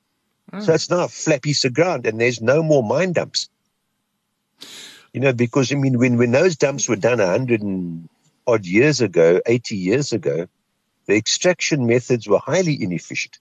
So 0.59 0.65
hmm. 0.65 0.71
it's 0.71 0.89
now 0.89 1.05
a 1.05 1.07
flat 1.07 1.41
piece 1.41 1.65
of 1.65 1.73
ground 1.73 2.05
and 2.05 2.19
there's 2.19 2.41
no 2.41 2.61
more 2.61 2.83
mine 2.83 3.13
dumps. 3.13 3.49
You 5.13 5.21
know, 5.21 5.33
because 5.33 5.71
I 5.71 5.75
mean, 5.75 5.99
when, 5.99 6.17
when 6.17 6.31
those 6.31 6.55
dumps 6.55 6.87
were 6.87 6.95
done 6.95 7.19
a 7.19 7.27
hundred 7.27 7.61
and 7.61 8.07
odd 8.47 8.65
years 8.65 9.01
ago, 9.01 9.41
80 9.45 9.75
years 9.75 10.13
ago, 10.13 10.47
the 11.05 11.15
extraction 11.15 11.85
methods 11.85 12.27
were 12.27 12.39
highly 12.39 12.81
inefficient. 12.81 13.37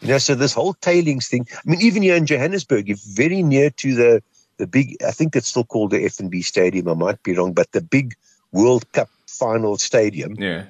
You 0.00 0.08
know, 0.08 0.18
so 0.18 0.34
this 0.34 0.52
whole 0.52 0.74
tailings 0.74 1.28
thing, 1.28 1.46
I 1.52 1.60
mean, 1.64 1.80
even 1.80 2.02
here 2.02 2.16
in 2.16 2.26
Johannesburg, 2.26 2.90
if 2.90 3.00
very 3.02 3.42
near 3.42 3.70
to 3.70 3.94
the, 3.94 4.22
the 4.58 4.66
big, 4.66 4.96
I 5.06 5.10
think 5.10 5.34
it's 5.36 5.48
still 5.48 5.64
called 5.64 5.90
the 5.90 6.04
FNB 6.04 6.44
Stadium, 6.44 6.88
I 6.88 6.94
might 6.94 7.22
be 7.22 7.34
wrong, 7.34 7.52
but 7.52 7.72
the 7.72 7.80
big 7.80 8.14
World 8.52 8.90
Cup 8.92 9.08
final 9.26 9.76
stadium, 9.78 10.34
Yeah. 10.38 10.64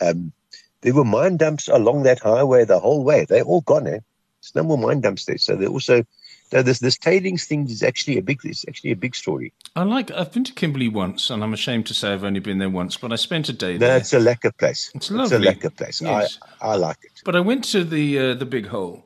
um, 0.00 0.32
there 0.82 0.94
were 0.94 1.04
mine 1.04 1.36
dumps 1.36 1.68
along 1.68 2.02
that 2.04 2.20
highway 2.20 2.64
the 2.64 2.78
whole 2.78 3.02
way. 3.02 3.24
They're 3.24 3.42
all 3.42 3.62
gone, 3.62 3.86
eh? 3.86 4.00
There's 4.40 4.54
no 4.54 4.62
more 4.62 4.78
mine 4.78 5.00
dumps 5.00 5.24
there. 5.24 5.38
So 5.38 5.56
they 5.56 5.66
also, 5.66 6.04
no, 6.52 6.62
this 6.62 6.78
this 6.78 6.96
tailings 6.96 7.44
thing 7.44 7.68
is 7.68 7.82
actually 7.82 8.18
a 8.18 8.22
big, 8.22 8.40
it's 8.44 8.64
actually 8.68 8.92
a 8.92 8.96
big 8.96 9.14
story. 9.14 9.52
I 9.74 9.82
like. 9.82 10.10
I've 10.10 10.32
been 10.32 10.44
to 10.44 10.52
Kimberley 10.52 10.88
once, 10.88 11.30
and 11.30 11.42
I'm 11.42 11.52
ashamed 11.52 11.86
to 11.86 11.94
say 11.94 12.12
I've 12.12 12.24
only 12.24 12.40
been 12.40 12.58
there 12.58 12.70
once. 12.70 12.96
But 12.96 13.12
I 13.12 13.16
spent 13.16 13.48
a 13.48 13.52
day 13.52 13.76
there. 13.76 13.96
it's 13.96 14.12
a 14.12 14.20
lacquer 14.20 14.52
place. 14.52 14.90
It's 14.94 15.10
lovely. 15.10 15.36
a 15.36 15.38
lovely. 15.38 15.46
lacquer 15.46 15.70
place. 15.70 16.00
Yes. 16.00 16.38
I, 16.60 16.68
I 16.72 16.76
like 16.76 16.98
it. 17.02 17.22
But 17.24 17.36
I 17.36 17.40
went 17.40 17.64
to 17.64 17.84
the 17.84 18.18
uh, 18.18 18.34
the 18.34 18.46
big 18.46 18.66
hole, 18.66 19.04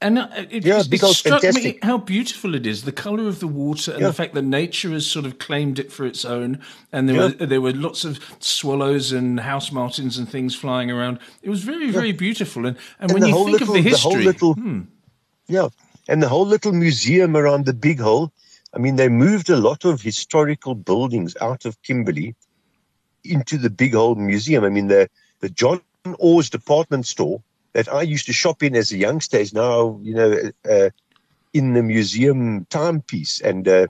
and 0.00 0.18
uh, 0.18 0.28
it, 0.50 0.64
Yeah, 0.64 0.80
it, 0.80 0.90
big 0.90 0.98
it 0.98 1.02
hole's 1.02 1.18
struck 1.18 1.42
me 1.42 1.78
how 1.82 1.96
beautiful 1.96 2.54
it 2.54 2.66
is. 2.66 2.82
The 2.82 2.92
color 2.92 3.28
of 3.28 3.40
the 3.40 3.46
water 3.46 3.92
and 3.92 4.00
Yeah. 4.02 4.08
the 4.08 4.12
fact 4.12 4.34
that 4.34 4.42
nature 4.42 4.90
has 4.90 5.06
sort 5.06 5.24
of 5.26 5.38
claimed 5.38 5.78
it 5.78 5.92
for 5.92 6.04
its 6.04 6.24
own. 6.24 6.58
And 6.92 7.08
there 7.08 7.16
were 7.16 7.28
there 7.28 7.60
were 7.60 7.72
lots 7.72 8.04
of 8.04 8.18
swallows 8.40 9.12
and 9.12 9.40
house 9.40 9.72
martins 9.72 10.18
and 10.18 10.28
things 10.28 10.54
flying 10.54 10.90
around. 10.90 11.20
It 11.42 11.50
was 11.50 11.62
very 11.62 11.90
very 11.90 12.12
beautiful. 12.12 12.66
And 12.66 12.76
and, 12.98 13.12
when 13.12 13.24
you 13.24 13.34
think 13.34 13.60
little, 13.60 13.76
of 13.76 13.84
the 13.84 13.90
the 13.90 13.96
whole 13.96 14.14
history, 14.14 14.24
little, 14.24 14.54
hmm, 14.54 14.80
yeah, 15.46 15.68
and 16.08 16.22
the 16.22 16.28
whole 16.28 16.46
little 16.46 16.72
museum 16.72 17.36
around 17.36 17.64
the 17.66 17.74
big 17.74 18.00
hole. 18.00 18.32
I 18.74 18.78
mean, 18.78 18.96
they 18.96 19.08
moved 19.08 19.50
a 19.50 19.56
lot 19.56 19.84
of 19.84 20.02
historical 20.02 20.74
buildings 20.74 21.36
out 21.40 21.64
of 21.64 21.80
Kimberley 21.82 22.34
into 23.22 23.56
the 23.56 23.70
big 23.70 23.94
hole 23.94 24.14
museum. 24.16 24.64
I 24.64 24.68
mean, 24.68 24.88
the 24.88 25.08
the 25.40 25.48
John 25.48 25.80
Orr's 26.18 26.50
department 26.50 27.06
store 27.06 27.42
that 27.72 27.88
I 27.92 28.02
used 28.02 28.26
to 28.26 28.32
shop 28.32 28.62
in 28.62 28.74
as 28.76 28.92
a 28.92 28.96
youngster 28.96 29.36
is 29.38 29.52
now, 29.52 29.98
you 30.02 30.14
know, 30.14 30.50
uh, 30.70 30.90
in 31.52 31.74
the 31.74 31.82
museum 31.82 32.66
timepiece. 32.70 33.40
And 33.40 33.66
uh, 33.66 33.86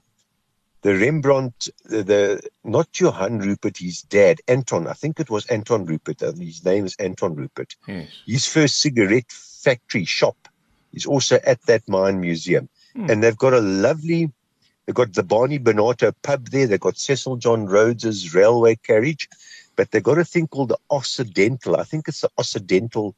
the 0.82 0.94
Rembrandt, 0.96 1.68
the, 1.84 2.02
the 2.02 2.40
not 2.62 2.88
Johann 3.00 3.38
Rupert, 3.40 3.78
his 3.78 4.02
dad, 4.02 4.40
Anton. 4.48 4.86
I 4.86 4.92
think 4.92 5.18
it 5.20 5.30
was 5.30 5.46
Anton 5.46 5.84
Rupert. 5.86 6.22
uh, 6.22 6.32
His 6.32 6.64
name 6.64 6.84
is 6.86 6.94
Anton 6.98 7.34
Rupert. 7.34 7.76
yes, 7.86 8.08
His 8.26 8.46
first 8.46 8.80
cigarette 8.80 9.30
factory 9.32 10.04
shop 10.04 10.43
is 10.94 11.06
also 11.06 11.38
at 11.44 11.62
that 11.62 11.88
mine 11.88 12.20
museum. 12.20 12.68
Hmm. 12.94 13.10
And 13.10 13.22
they've 13.22 13.36
got 13.36 13.52
a 13.52 13.60
lovely, 13.60 14.30
they've 14.86 14.94
got 14.94 15.12
the 15.12 15.22
Barney 15.22 15.58
Barnato 15.58 16.12
pub 16.22 16.48
there. 16.48 16.66
They've 16.66 16.80
got 16.80 16.96
Cecil 16.96 17.36
John 17.36 17.66
Rhodes's 17.66 18.34
railway 18.34 18.76
carriage, 18.76 19.28
but 19.76 19.90
they've 19.90 20.02
got 20.02 20.18
a 20.18 20.24
thing 20.24 20.46
called 20.46 20.70
the 20.70 20.78
Occidental. 20.90 21.76
I 21.76 21.84
think 21.84 22.08
it's 22.08 22.20
the 22.20 22.30
Occidental 22.38 23.14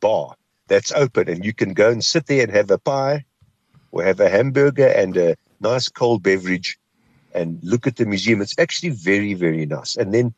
bar 0.00 0.34
that's 0.68 0.92
open 0.92 1.28
and 1.28 1.44
you 1.44 1.52
can 1.52 1.74
go 1.74 1.90
and 1.90 2.04
sit 2.04 2.26
there 2.26 2.42
and 2.42 2.52
have 2.52 2.70
a 2.70 2.78
pie 2.78 3.24
or 3.92 4.02
have 4.02 4.20
a 4.20 4.28
hamburger 4.28 4.88
and 4.88 5.16
a 5.16 5.36
nice 5.60 5.88
cold 5.88 6.22
beverage 6.22 6.78
and 7.34 7.58
look 7.62 7.86
at 7.86 7.96
the 7.96 8.06
museum. 8.06 8.40
It's 8.40 8.58
actually 8.58 8.90
very, 8.90 9.34
very 9.34 9.66
nice. 9.66 9.96
And 9.96 10.12
then 10.14 10.34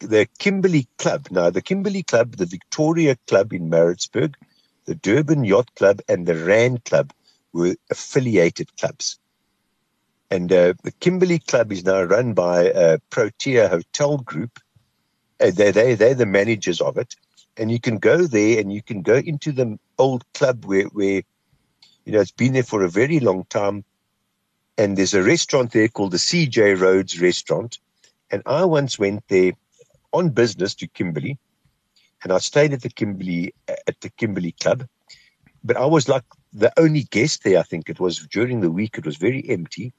the 0.00 0.26
Kimberley 0.38 0.88
Club. 0.98 1.28
Now, 1.30 1.50
the 1.50 1.62
Kimberley 1.62 2.02
Club, 2.02 2.36
the 2.36 2.46
Victoria 2.46 3.16
Club 3.26 3.52
in 3.52 3.68
Maritzburg, 3.68 4.36
the 4.84 4.94
Durban 4.94 5.44
Yacht 5.44 5.74
Club, 5.74 6.00
and 6.08 6.26
the 6.26 6.34
Rand 6.34 6.84
Club 6.84 7.12
were 7.52 7.76
affiliated 7.90 8.76
clubs. 8.76 9.18
And 10.30 10.50
uh, 10.50 10.74
the 10.82 10.92
Kimberley 10.92 11.40
Club 11.40 11.72
is 11.72 11.84
now 11.84 12.02
run 12.02 12.32
by 12.32 12.64
a 12.64 12.98
Protea 13.10 13.68
Hotel 13.68 14.16
Group. 14.18 14.58
Uh, 15.38 15.50
they, 15.50 15.70
they, 15.70 15.94
they're 15.94 16.14
the 16.14 16.26
managers 16.26 16.80
of 16.80 16.96
it. 16.96 17.14
And 17.58 17.70
you 17.70 17.78
can 17.78 17.98
go 17.98 18.26
there 18.26 18.58
and 18.58 18.72
you 18.72 18.82
can 18.82 19.02
go 19.02 19.16
into 19.16 19.52
the 19.52 19.78
old 19.98 20.24
club 20.32 20.64
where, 20.64 20.84
where, 20.84 21.22
you 22.06 22.12
know, 22.12 22.20
it's 22.20 22.30
been 22.30 22.54
there 22.54 22.62
for 22.62 22.82
a 22.82 22.88
very 22.88 23.20
long 23.20 23.44
time. 23.50 23.84
And 24.78 24.96
there's 24.96 25.12
a 25.12 25.22
restaurant 25.22 25.72
there 25.72 25.88
called 25.88 26.12
the 26.12 26.16
CJ 26.16 26.80
Rhodes 26.80 27.20
Restaurant. 27.20 27.78
And 28.30 28.42
I 28.46 28.64
once 28.64 28.98
went 28.98 29.28
there 29.28 29.52
on 30.12 30.30
business 30.30 30.74
to 30.76 30.86
Kimberley, 30.88 31.38
and 32.22 32.32
I 32.32 32.38
stayed 32.38 32.72
at 32.72 32.82
the 32.82 32.90
Kimberley 32.90 33.54
at 33.68 34.00
the 34.00 34.10
Kimberley 34.10 34.52
Club. 34.52 34.86
But 35.64 35.76
I 35.76 35.86
was 35.86 36.08
like 36.08 36.24
the 36.52 36.72
only 36.78 37.04
guest 37.04 37.44
there. 37.44 37.58
I 37.58 37.62
think 37.62 37.88
it 37.88 38.00
was 38.00 38.26
during 38.26 38.60
the 38.60 38.70
week. 38.70 38.98
It 38.98 39.06
was 39.06 39.16
very 39.16 39.48
empty, 39.48 39.92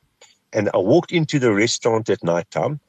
and 0.51 0.69
I 0.73 0.77
walked 0.77 1.11
into 1.11 1.39
the 1.39 1.53
restaurant 1.53 2.09
at 2.09 2.23
night 2.23 2.49
time, 2.51 2.79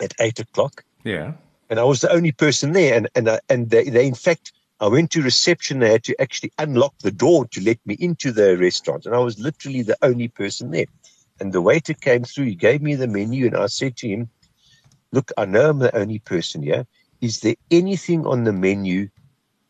at 0.00 0.14
eight 0.20 0.40
o'clock, 0.40 0.84
yeah, 1.04 1.32
and 1.70 1.78
I 1.78 1.84
was 1.84 2.00
the 2.00 2.12
only 2.12 2.32
person 2.32 2.72
there. 2.72 2.96
And 2.96 3.08
and 3.14 3.28
I, 3.28 3.40
and 3.48 3.70
they, 3.70 3.84
they 3.88 4.06
in 4.06 4.14
fact 4.14 4.52
I 4.82 4.88
went 4.88 5.12
to 5.12 5.22
reception. 5.22 5.78
They 5.78 5.92
had 5.92 6.02
to 6.04 6.20
actually 6.20 6.52
unlock 6.58 6.98
the 6.98 7.12
door 7.12 7.46
to 7.46 7.60
let 7.62 7.78
me 7.86 7.96
into 8.00 8.32
the 8.32 8.58
restaurant. 8.58 9.06
And 9.06 9.14
I 9.14 9.18
was 9.18 9.38
literally 9.38 9.82
the 9.82 9.96
only 10.02 10.26
person 10.26 10.72
there. 10.72 10.86
And 11.38 11.52
the 11.52 11.62
waiter 11.62 11.94
came 11.94 12.24
through. 12.24 12.46
He 12.46 12.56
gave 12.56 12.82
me 12.82 12.96
the 12.96 13.06
menu. 13.06 13.46
And 13.46 13.56
I 13.56 13.66
said 13.66 13.96
to 13.98 14.08
him, 14.08 14.28
Look, 15.12 15.30
I 15.36 15.44
know 15.44 15.70
I'm 15.70 15.78
the 15.78 15.96
only 15.96 16.18
person 16.18 16.64
here. 16.64 16.84
Is 17.22 17.40
there 17.40 17.54
anything 17.70 18.26
on 18.26 18.42
the 18.42 18.52
menu 18.52 19.08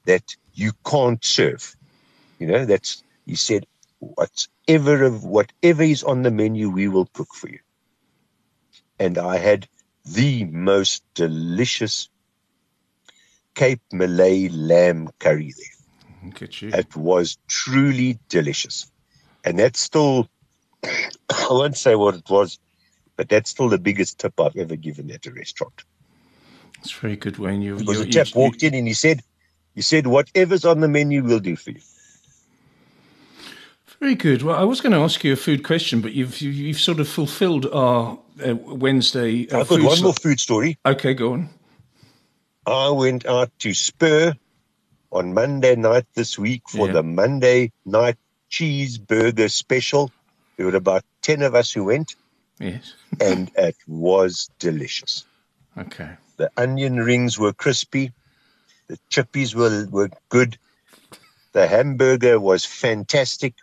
that 0.06 0.34
you 0.54 0.72
can't 0.86 1.22
serve? 1.22 1.76
You 2.38 2.46
know, 2.46 2.64
that's, 2.64 3.04
he 3.26 3.36
said, 3.36 3.66
whatever 3.98 5.04
of 5.04 5.22
whatever 5.22 5.82
is 5.82 6.02
on 6.02 6.22
the 6.22 6.30
menu, 6.30 6.70
we 6.70 6.88
will 6.88 7.06
cook 7.12 7.28
for 7.34 7.50
you. 7.50 7.58
And 8.98 9.18
I 9.18 9.36
had 9.36 9.68
the 10.06 10.44
most 10.44 11.04
delicious 11.14 12.08
Cape 13.54 13.82
Malay 13.92 14.48
lamb 14.48 15.10
curry 15.18 15.52
there. 15.54 16.24
Look 16.24 16.42
at 16.42 16.62
you. 16.62 16.70
It 16.72 16.96
was 16.96 17.36
truly 17.48 18.18
delicious. 18.30 18.90
And 19.44 19.58
that's 19.58 19.78
still, 19.78 20.26
I 20.82 21.48
won't 21.50 21.76
say 21.76 21.96
what 21.96 22.14
it 22.14 22.30
was, 22.30 22.58
but 23.16 23.28
that's 23.28 23.50
still 23.50 23.68
the 23.68 23.78
biggest 23.78 24.18
tip 24.20 24.40
I've 24.40 24.56
ever 24.56 24.76
given 24.76 25.10
at 25.10 25.26
a 25.26 25.32
restaurant. 25.32 25.84
It's 26.82 26.92
very 26.92 27.16
good, 27.16 27.38
Wayne. 27.38 27.62
You, 27.62 27.76
Because 27.76 27.98
you, 27.98 28.04
the 28.04 28.10
chap 28.10 28.26
you- 28.34 28.40
walked 28.40 28.62
in 28.62 28.74
and 28.74 28.86
he 28.86 28.94
said, 28.94 29.22
he 29.74 29.82
said, 29.82 30.06
whatever's 30.06 30.64
on 30.64 30.80
the 30.80 30.88
menu, 30.88 31.22
we'll 31.22 31.38
do 31.40 31.56
for 31.56 31.70
you. 31.70 31.80
Very 34.00 34.14
good. 34.16 34.42
Well, 34.42 34.56
I 34.56 34.64
was 34.64 34.80
going 34.80 34.92
to 34.92 34.98
ask 34.98 35.22
you 35.22 35.32
a 35.32 35.36
food 35.36 35.62
question, 35.62 36.00
but 36.00 36.12
you've 36.12 36.40
you- 36.40 36.50
you've 36.50 36.80
sort 36.80 36.98
of 36.98 37.08
fulfilled 37.08 37.66
our 37.72 38.18
uh, 38.44 38.54
Wednesday. 38.56 39.48
Uh, 39.48 39.60
I've 39.60 39.68
got 39.68 39.80
one 39.80 39.96
slot. 39.96 40.02
more 40.02 40.12
food 40.14 40.40
story. 40.40 40.76
Okay, 40.84 41.14
go 41.14 41.34
on. 41.34 41.50
I 42.66 42.90
went 42.90 43.26
out 43.26 43.50
to 43.60 43.74
Spur 43.74 44.34
on 45.12 45.34
Monday 45.34 45.76
night 45.76 46.06
this 46.14 46.36
week 46.38 46.62
for 46.68 46.86
Yeah. 46.88 46.94
the 46.94 47.02
Monday 47.04 47.70
night 47.84 48.16
cheeseburger 48.50 49.50
special. 49.50 50.10
There 50.56 50.66
were 50.66 50.76
about 50.76 51.04
10 51.22 51.42
of 51.42 51.54
us 51.54 51.70
who 51.72 51.84
went, 51.84 52.16
Yes. 52.58 52.94
and 53.20 53.50
it 53.56 53.76
was 53.86 54.50
delicious. 54.58 55.24
Okay. 55.78 56.10
The 56.42 56.50
onion 56.56 56.96
rings 56.96 57.38
were 57.38 57.52
crispy, 57.52 58.10
the 58.88 58.98
chippies 59.08 59.54
were, 59.54 59.86
were 59.88 60.10
good, 60.28 60.58
the 61.52 61.68
hamburger 61.68 62.40
was 62.40 62.64
fantastic, 62.64 63.54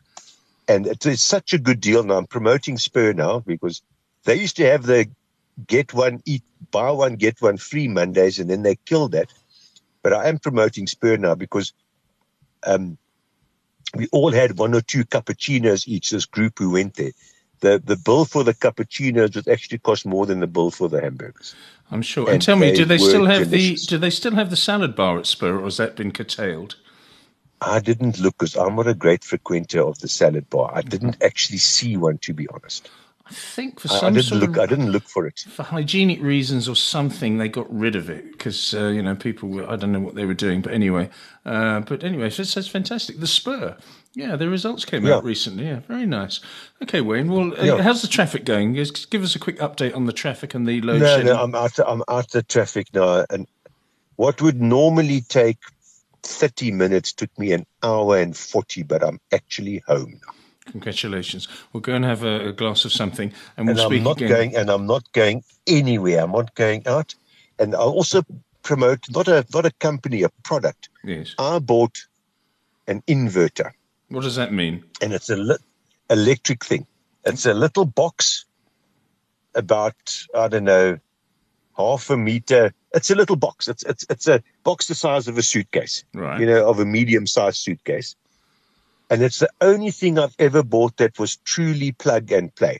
and 0.69 0.87
it 0.87 1.05
is 1.05 1.21
such 1.21 1.51
a 1.51 1.57
good 1.57 1.81
deal. 1.81 2.03
Now 2.03 2.15
I'm 2.19 2.25
promoting 2.25 2.77
Spur 2.77 3.11
now 3.11 3.39
because 3.39 3.81
they 4.23 4.35
used 4.35 4.55
to 4.55 4.65
have 4.65 4.83
the 4.83 5.09
get 5.67 5.93
one, 5.93 6.23
eat, 6.25 6.41
buy 6.71 6.89
one, 6.91 7.17
get 7.17 7.41
one 7.41 7.57
free 7.57 7.89
Mondays, 7.89 8.39
and 8.39 8.49
then 8.49 8.63
they 8.63 8.75
killed 8.75 9.11
that. 9.11 9.27
But 10.01 10.13
I 10.13 10.29
am 10.29 10.39
promoting 10.39 10.87
Spur 10.87 11.17
now 11.17 11.35
because 11.35 11.73
um, 12.65 12.97
we 13.93 14.07
all 14.13 14.31
had 14.31 14.57
one 14.57 14.73
or 14.73 14.79
two 14.79 15.03
cappuccinos 15.03 15.85
each, 15.85 16.11
this 16.11 16.23
group 16.23 16.53
who 16.57 16.69
went 16.69 16.93
there. 16.93 17.11
The, 17.61 17.81
the 17.83 17.97
bill 17.97 18.25
for 18.25 18.43
the 18.43 18.53
cappuccinos 18.53 19.35
would 19.35 19.47
actually 19.47 19.79
cost 19.79 20.05
more 20.05 20.25
than 20.25 20.39
the 20.39 20.47
bill 20.47 20.71
for 20.71 20.87
the 20.87 21.01
hamburgers. 21.01 21.55
I'm 21.91 22.01
sure. 22.01 22.25
And, 22.25 22.35
And 22.35 22.41
tell 22.41 22.55
me, 22.55 22.73
do 22.73 22.85
they 22.85 22.97
still 22.97 23.25
have 23.25 23.49
delicious. 23.49 23.85
the 23.85 23.89
do 23.89 23.97
they 23.97 24.09
still 24.09 24.35
have 24.35 24.49
the 24.49 24.55
salad 24.55 24.95
bar 24.95 25.19
at 25.19 25.25
Spur, 25.25 25.59
or 25.59 25.63
has 25.63 25.77
that 25.77 25.95
been 25.95 26.11
curtailed? 26.11 26.75
I 27.61 27.79
didn't 27.79 28.19
look 28.19 28.37
because 28.37 28.55
I'm 28.55 28.75
not 28.75 28.87
a 28.87 28.93
great 28.93 29.23
frequenter 29.23 29.81
of 29.81 29.99
the 29.99 30.07
salad 30.07 30.49
bar. 30.49 30.71
I 30.73 30.81
didn't 30.81 31.17
actually 31.21 31.57
see 31.57 31.97
one, 31.97 32.17
to 32.19 32.33
be 32.33 32.47
honest. 32.47 32.89
I 33.29 33.33
think 33.33 33.79
for 33.79 33.91
I, 33.91 33.95
I 33.95 33.99
some 33.99 34.13
didn't 34.15 34.39
look. 34.39 34.57
of 34.57 34.59
I 34.59 34.65
didn't 34.65 34.91
look 34.91 35.03
for 35.03 35.27
it. 35.27 35.39
for 35.49 35.61
hygienic 35.63 36.19
reasons 36.21 36.67
or 36.67 36.75
something, 36.75 37.37
they 37.37 37.47
got 37.47 37.71
rid 37.71 37.95
of 37.95 38.09
it 38.09 38.31
because 38.31 38.73
uh, 38.73 38.87
you 38.87 39.03
know 39.03 39.15
people. 39.15 39.49
Were, 39.49 39.69
I 39.69 39.75
don't 39.75 39.91
know 39.91 39.99
what 39.99 40.15
they 40.15 40.25
were 40.25 40.33
doing, 40.33 40.61
but 40.61 40.73
anyway. 40.73 41.09
Uh, 41.45 41.81
but 41.81 42.03
anyway, 42.03 42.29
so 42.31 42.43
that's 42.43 42.67
fantastic. 42.67 43.19
The 43.19 43.27
Spur, 43.27 43.77
yeah, 44.15 44.35
the 44.35 44.49
results 44.49 44.83
came 44.83 45.05
Yeah. 45.05 45.15
out 45.17 45.23
recently. 45.23 45.65
Yeah, 45.65 45.79
very 45.87 46.05
nice. 46.07 46.39
Okay, 46.81 47.01
Wayne. 47.01 47.29
Well, 47.31 47.53
uh, 47.59 47.63
Yeah. 47.63 47.81
how's 47.83 48.01
the 48.01 48.07
traffic 48.07 48.45
going? 48.45 48.73
Give 48.73 49.23
us 49.23 49.35
a 49.35 49.39
quick 49.39 49.59
update 49.59 49.95
on 49.95 50.05
the 50.07 50.13
traffic 50.13 50.55
and 50.55 50.67
the 50.67 50.81
load 50.81 51.01
No, 51.01 51.05
shedding. 51.07 51.27
no, 51.27 51.43
I'm 51.43 51.53
out. 51.53 51.77
I'm 51.85 52.03
out 52.07 52.33
of 52.33 52.47
traffic 52.47 52.87
now, 52.93 53.25
and 53.29 53.47
what 54.15 54.41
would 54.41 54.59
normally 54.59 55.21
take 55.21 55.59
thirty 56.23 56.71
minutes 56.71 57.13
took 57.13 57.29
me 57.37 57.51
an 57.53 57.65
hour 57.83 58.17
and 58.17 58.35
forty. 58.35 58.81
But 58.83 59.03
I'm 59.03 59.19
actually 59.31 59.83
home 59.87 60.19
now, 60.25 60.33
Congratulations. 60.71 61.47
We'll 61.73 61.81
go 61.81 61.93
and 61.95 62.05
have 62.05 62.23
a, 62.23 62.49
a 62.49 62.53
glass 62.53 62.85
of 62.85 62.91
something, 62.91 63.33
and 63.57 63.67
we'll 63.67 63.77
and 63.79 63.85
speak 63.87 63.99
I'm 63.99 64.03
not 64.03 64.17
again. 64.17 64.29
going. 64.29 64.55
And 64.55 64.69
I'm 64.69 64.85
not 64.87 65.11
going 65.13 65.43
anywhere. 65.67 66.21
I'm 66.23 66.31
not 66.31 66.53
going 66.55 66.87
out. 66.87 67.15
And 67.57 67.75
I 67.75 67.79
also 67.79 68.21
promote 68.63 69.09
not 69.09 69.27
a 69.27 69.45
not 69.53 69.65
a 69.65 69.71
company, 69.79 70.23
a 70.23 70.29
product. 70.43 70.89
Yes. 71.03 71.33
I 71.39 71.59
bought 71.59 71.97
an 72.87 73.01
inverter. 73.07 73.71
What 74.09 74.23
does 74.23 74.35
that 74.35 74.51
mean? 74.53 74.83
and 75.01 75.13
it's 75.13 75.29
a 75.29 75.35
li- 75.35 75.57
electric 76.09 76.65
thing. 76.65 76.85
It's 77.25 77.45
a 77.45 77.53
little 77.53 77.85
box, 77.85 78.45
about 79.55 80.25
I 80.35 80.47
don't 80.47 80.63
know, 80.63 80.97
half 81.77 82.09
a 82.09 82.17
meter. 82.17 82.73
It's 82.93 83.09
a 83.11 83.15
little 83.15 83.35
box. 83.35 83.67
It's 83.67 83.83
it's 83.83 84.05
it's 84.09 84.27
a 84.27 84.41
box 84.63 84.87
the 84.87 84.95
size 84.95 85.27
of 85.27 85.37
a 85.37 85.43
suitcase, 85.43 86.03
Right. 86.13 86.39
you 86.39 86.45
know, 86.47 86.67
of 86.67 86.79
a 86.79 86.85
medium-sized 86.85 87.57
suitcase. 87.57 88.15
And 89.09 89.23
it's 89.23 89.39
the 89.39 89.49
only 89.61 89.91
thing 89.91 90.19
I've 90.19 90.35
ever 90.39 90.63
bought 90.63 90.97
that 90.97 91.17
was 91.17 91.37
truly 91.37 91.91
plug 91.91 92.31
and 92.31 92.53
play. 92.53 92.79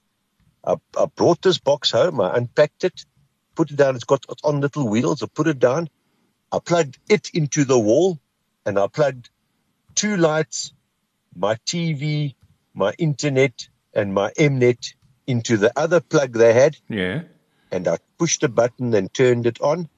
I, 0.63 0.75
I 0.97 1.05
brought 1.15 1.41
this 1.41 1.57
box 1.57 1.91
home. 1.91 2.21
I 2.21 2.37
unpacked 2.37 2.83
it, 2.83 3.05
put 3.55 3.71
it 3.71 3.77
down. 3.77 3.95
It's 3.95 4.03
got 4.03 4.25
it's 4.29 4.43
on 4.43 4.61
little 4.61 4.87
wheels. 4.87 5.23
I 5.23 5.27
put 5.27 5.47
it 5.47 5.59
down. 5.59 5.89
I 6.51 6.59
plugged 6.59 6.99
it 7.09 7.29
into 7.33 7.63
the 7.63 7.79
wall, 7.79 8.19
and 8.65 8.77
I 8.79 8.87
plugged 8.87 9.29
two 9.95 10.17
lights, 10.17 10.73
my 11.35 11.55
TV, 11.65 12.35
my 12.73 12.93
internet, 12.97 13.67
and 13.93 14.13
my 14.13 14.31
Mnet 14.31 14.93
into 15.27 15.57
the 15.57 15.71
other 15.77 15.99
plug 15.99 16.33
they 16.33 16.53
had, 16.53 16.77
Yeah. 16.89 17.23
and 17.71 17.87
I 17.87 17.97
pushed 18.17 18.43
a 18.43 18.49
button 18.49 18.93
and 18.93 19.13
turned 19.13 19.45
it 19.45 19.61
on. 19.61 19.89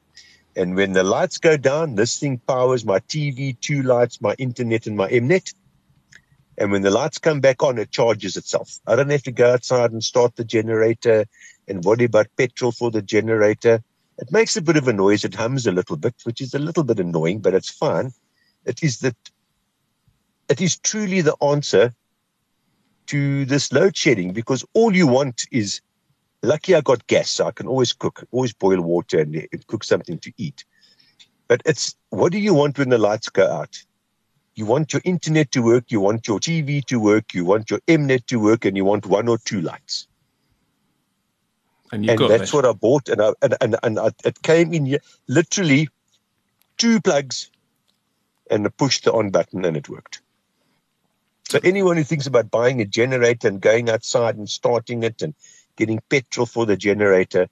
And 0.56 0.76
when 0.76 0.92
the 0.92 1.04
lights 1.04 1.38
go 1.38 1.56
down, 1.56 1.96
this 1.96 2.20
thing 2.20 2.38
powers 2.40 2.84
my 2.86 3.00
TV, 3.00 3.58
two 3.60 3.84
lights, 3.84 4.20
my 4.22 4.34
internet, 4.38 4.88
and 4.88 4.98
my 4.98 5.10
Mnet. 5.10 5.54
And 6.62 6.72
when 6.72 6.84
the 6.84 6.92
lights 6.92 7.18
come 7.18 7.40
back 7.40 7.64
on, 7.64 7.80
it 7.80 7.90
charges 7.90 8.38
itself. 8.38 8.78
I 8.86 8.96
don't 8.96 9.10
have 9.10 9.24
to 9.24 9.32
go 9.32 9.54
outside 9.54 9.92
and 9.92 10.04
start 10.04 10.36
the 10.36 10.44
generator 10.44 11.26
and 11.68 11.84
worry 11.84 12.04
about 12.04 12.28
petrol 12.38 12.72
for 12.72 12.92
the 12.92 13.02
generator. 13.02 13.82
It 14.20 14.32
makes 14.32 14.56
a 14.56 14.62
bit 14.62 14.78
of 14.78 14.88
a 14.88 14.94
noise. 14.94 15.26
It 15.26 15.34
hums 15.34 15.66
a 15.66 15.72
little 15.72 15.98
bit, 15.98 16.14
which 16.24 16.40
is 16.40 16.54
a 16.54 16.60
little 16.60 16.84
bit 16.84 17.00
annoying, 17.00 17.40
but 17.40 17.56
it's 17.56 17.72
fine. 17.72 18.12
It 18.64 18.84
is 18.84 19.00
that 19.00 19.16
it 20.50 20.62
is 20.62 20.78
truly 20.78 21.22
the 21.22 21.36
answer 21.42 21.96
to 23.08 23.44
this 23.46 23.72
load 23.74 23.98
shedding 23.98 24.32
because 24.32 24.64
all 24.76 24.96
you 24.96 25.08
want 25.08 25.48
is 25.52 25.82
lucky 26.44 26.76
I 26.76 26.82
got 26.82 27.08
gas, 27.08 27.32
so 27.32 27.48
I 27.48 27.52
can 27.54 27.66
always 27.66 27.92
cook, 27.92 28.24
always 28.30 28.54
boil 28.54 28.82
water 28.82 29.20
and, 29.20 29.34
and 29.52 29.66
cook 29.66 29.84
something 29.84 30.20
to 30.20 30.32
eat. 30.38 30.64
But 31.48 31.64
it's 31.66 31.96
what 32.12 32.32
do 32.32 32.38
you 32.38 32.54
want 32.54 32.78
when 32.78 32.90
the 32.90 33.00
lights 33.00 33.30
go 33.30 33.52
out? 33.52 33.84
You 34.62 34.68
want 34.68 34.94
your 34.94 35.02
internet 35.04 35.50
to 35.54 35.64
work, 35.64 35.86
you 35.92 36.00
want 36.00 36.28
your 36.28 36.40
TV 36.40 36.86
to 36.86 37.00
work, 37.00 37.34
you 37.34 37.44
want 37.44 37.72
your 37.72 37.80
Mnet 37.88 38.28
to 38.28 38.40
work, 38.40 38.64
and 38.64 38.78
you 38.78 38.86
want 38.86 39.08
one 39.08 39.28
or 39.28 39.40
two 39.40 39.60
lights. 39.60 40.08
And 41.92 42.08
and 42.08 42.20
that's 42.20 42.52
that. 42.52 42.54
what 42.54 42.66
I 42.68 42.74
bought, 42.74 43.10
and 43.10 43.24
I, 43.24 43.34
and 43.42 43.56
and, 43.60 43.76
and 43.82 44.00
I, 44.00 44.12
it 44.24 44.44
came 44.44 44.72
in 44.72 45.00
literally 45.28 45.90
two 46.78 47.02
plugs, 47.02 47.50
and 48.52 48.68
I 48.68 48.70
pushed 48.70 49.06
the 49.06 49.14
on 49.14 49.32
button, 49.32 49.66
and 49.66 49.76
it 49.76 49.90
worked. 49.90 50.22
So 51.50 51.60
anyone 51.64 51.98
who 51.98 52.04
thinks 52.04 52.28
about 52.28 52.52
buying 52.52 52.82
a 52.82 52.86
generator 52.86 53.48
and 53.48 53.60
going 53.60 53.90
outside 53.90 54.36
and 54.36 54.48
starting 54.48 55.02
it 55.02 55.24
and 55.24 55.34
getting 55.76 56.02
petrol 56.08 56.46
for 56.46 56.68
the 56.68 56.78
generator, 56.78 57.48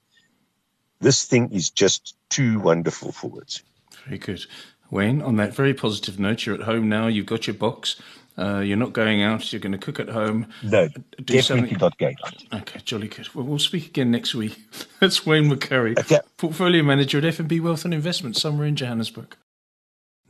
this 0.99 1.25
thing 1.25 1.53
is 1.53 1.71
just 1.71 2.15
too 2.29 2.59
wonderful 2.59 3.11
for 3.11 3.31
words. 3.31 3.63
Very 4.05 4.19
good. 4.19 4.45
Wayne, 4.91 5.21
on 5.21 5.35
that 5.37 5.53
very 5.53 5.73
positive 5.73 6.19
note, 6.19 6.45
you're 6.45 6.55
at 6.55 6.61
home 6.61 6.89
now, 6.89 7.07
you've 7.07 7.25
got 7.25 7.47
your 7.47 7.53
box, 7.53 7.95
uh, 8.37 8.59
you're 8.59 8.77
not 8.77 8.93
going 8.93 9.21
out, 9.21 9.51
you're 9.51 9.59
going 9.59 9.71
to 9.73 9.77
cook 9.77 9.99
at 9.99 10.09
home. 10.09 10.47
No, 10.63 10.87
Do 10.87 11.01
definitely 11.23 11.41
something- 11.41 11.77
not 11.79 11.97
going 11.97 12.15
on. 12.23 12.59
Okay, 12.61 12.79
jolly 12.85 13.07
good. 13.07 13.33
Well, 13.35 13.45
we'll 13.45 13.59
speak 13.59 13.87
again 13.87 14.11
next 14.11 14.33
week. 14.33 14.57
That's 14.99 15.25
Wayne 15.25 15.49
McCurrie, 15.49 15.97
Okay. 15.99 16.19
Portfolio 16.37 16.81
Manager 16.83 17.17
at 17.19 17.23
FNB 17.25 17.61
Wealth 17.61 17.85
and 17.85 17.93
Investment, 17.93 18.35
somewhere 18.37 18.67
in 18.67 18.75
Johannesburg. 18.75 19.35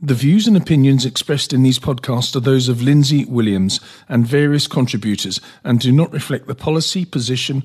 The 0.02 0.14
views 0.14 0.48
and 0.48 0.56
opinions 0.56 1.04
expressed 1.04 1.52
in 1.52 1.62
these 1.62 1.78
podcasts 1.78 2.34
are 2.34 2.40
those 2.40 2.70
of 2.70 2.80
Lindsay 2.80 3.26
Williams 3.26 3.80
and 4.08 4.26
various 4.26 4.66
contributors 4.66 5.42
and 5.62 5.78
do 5.78 5.92
not 5.92 6.10
reflect 6.10 6.46
the 6.46 6.54
policy, 6.54 7.04
position, 7.04 7.64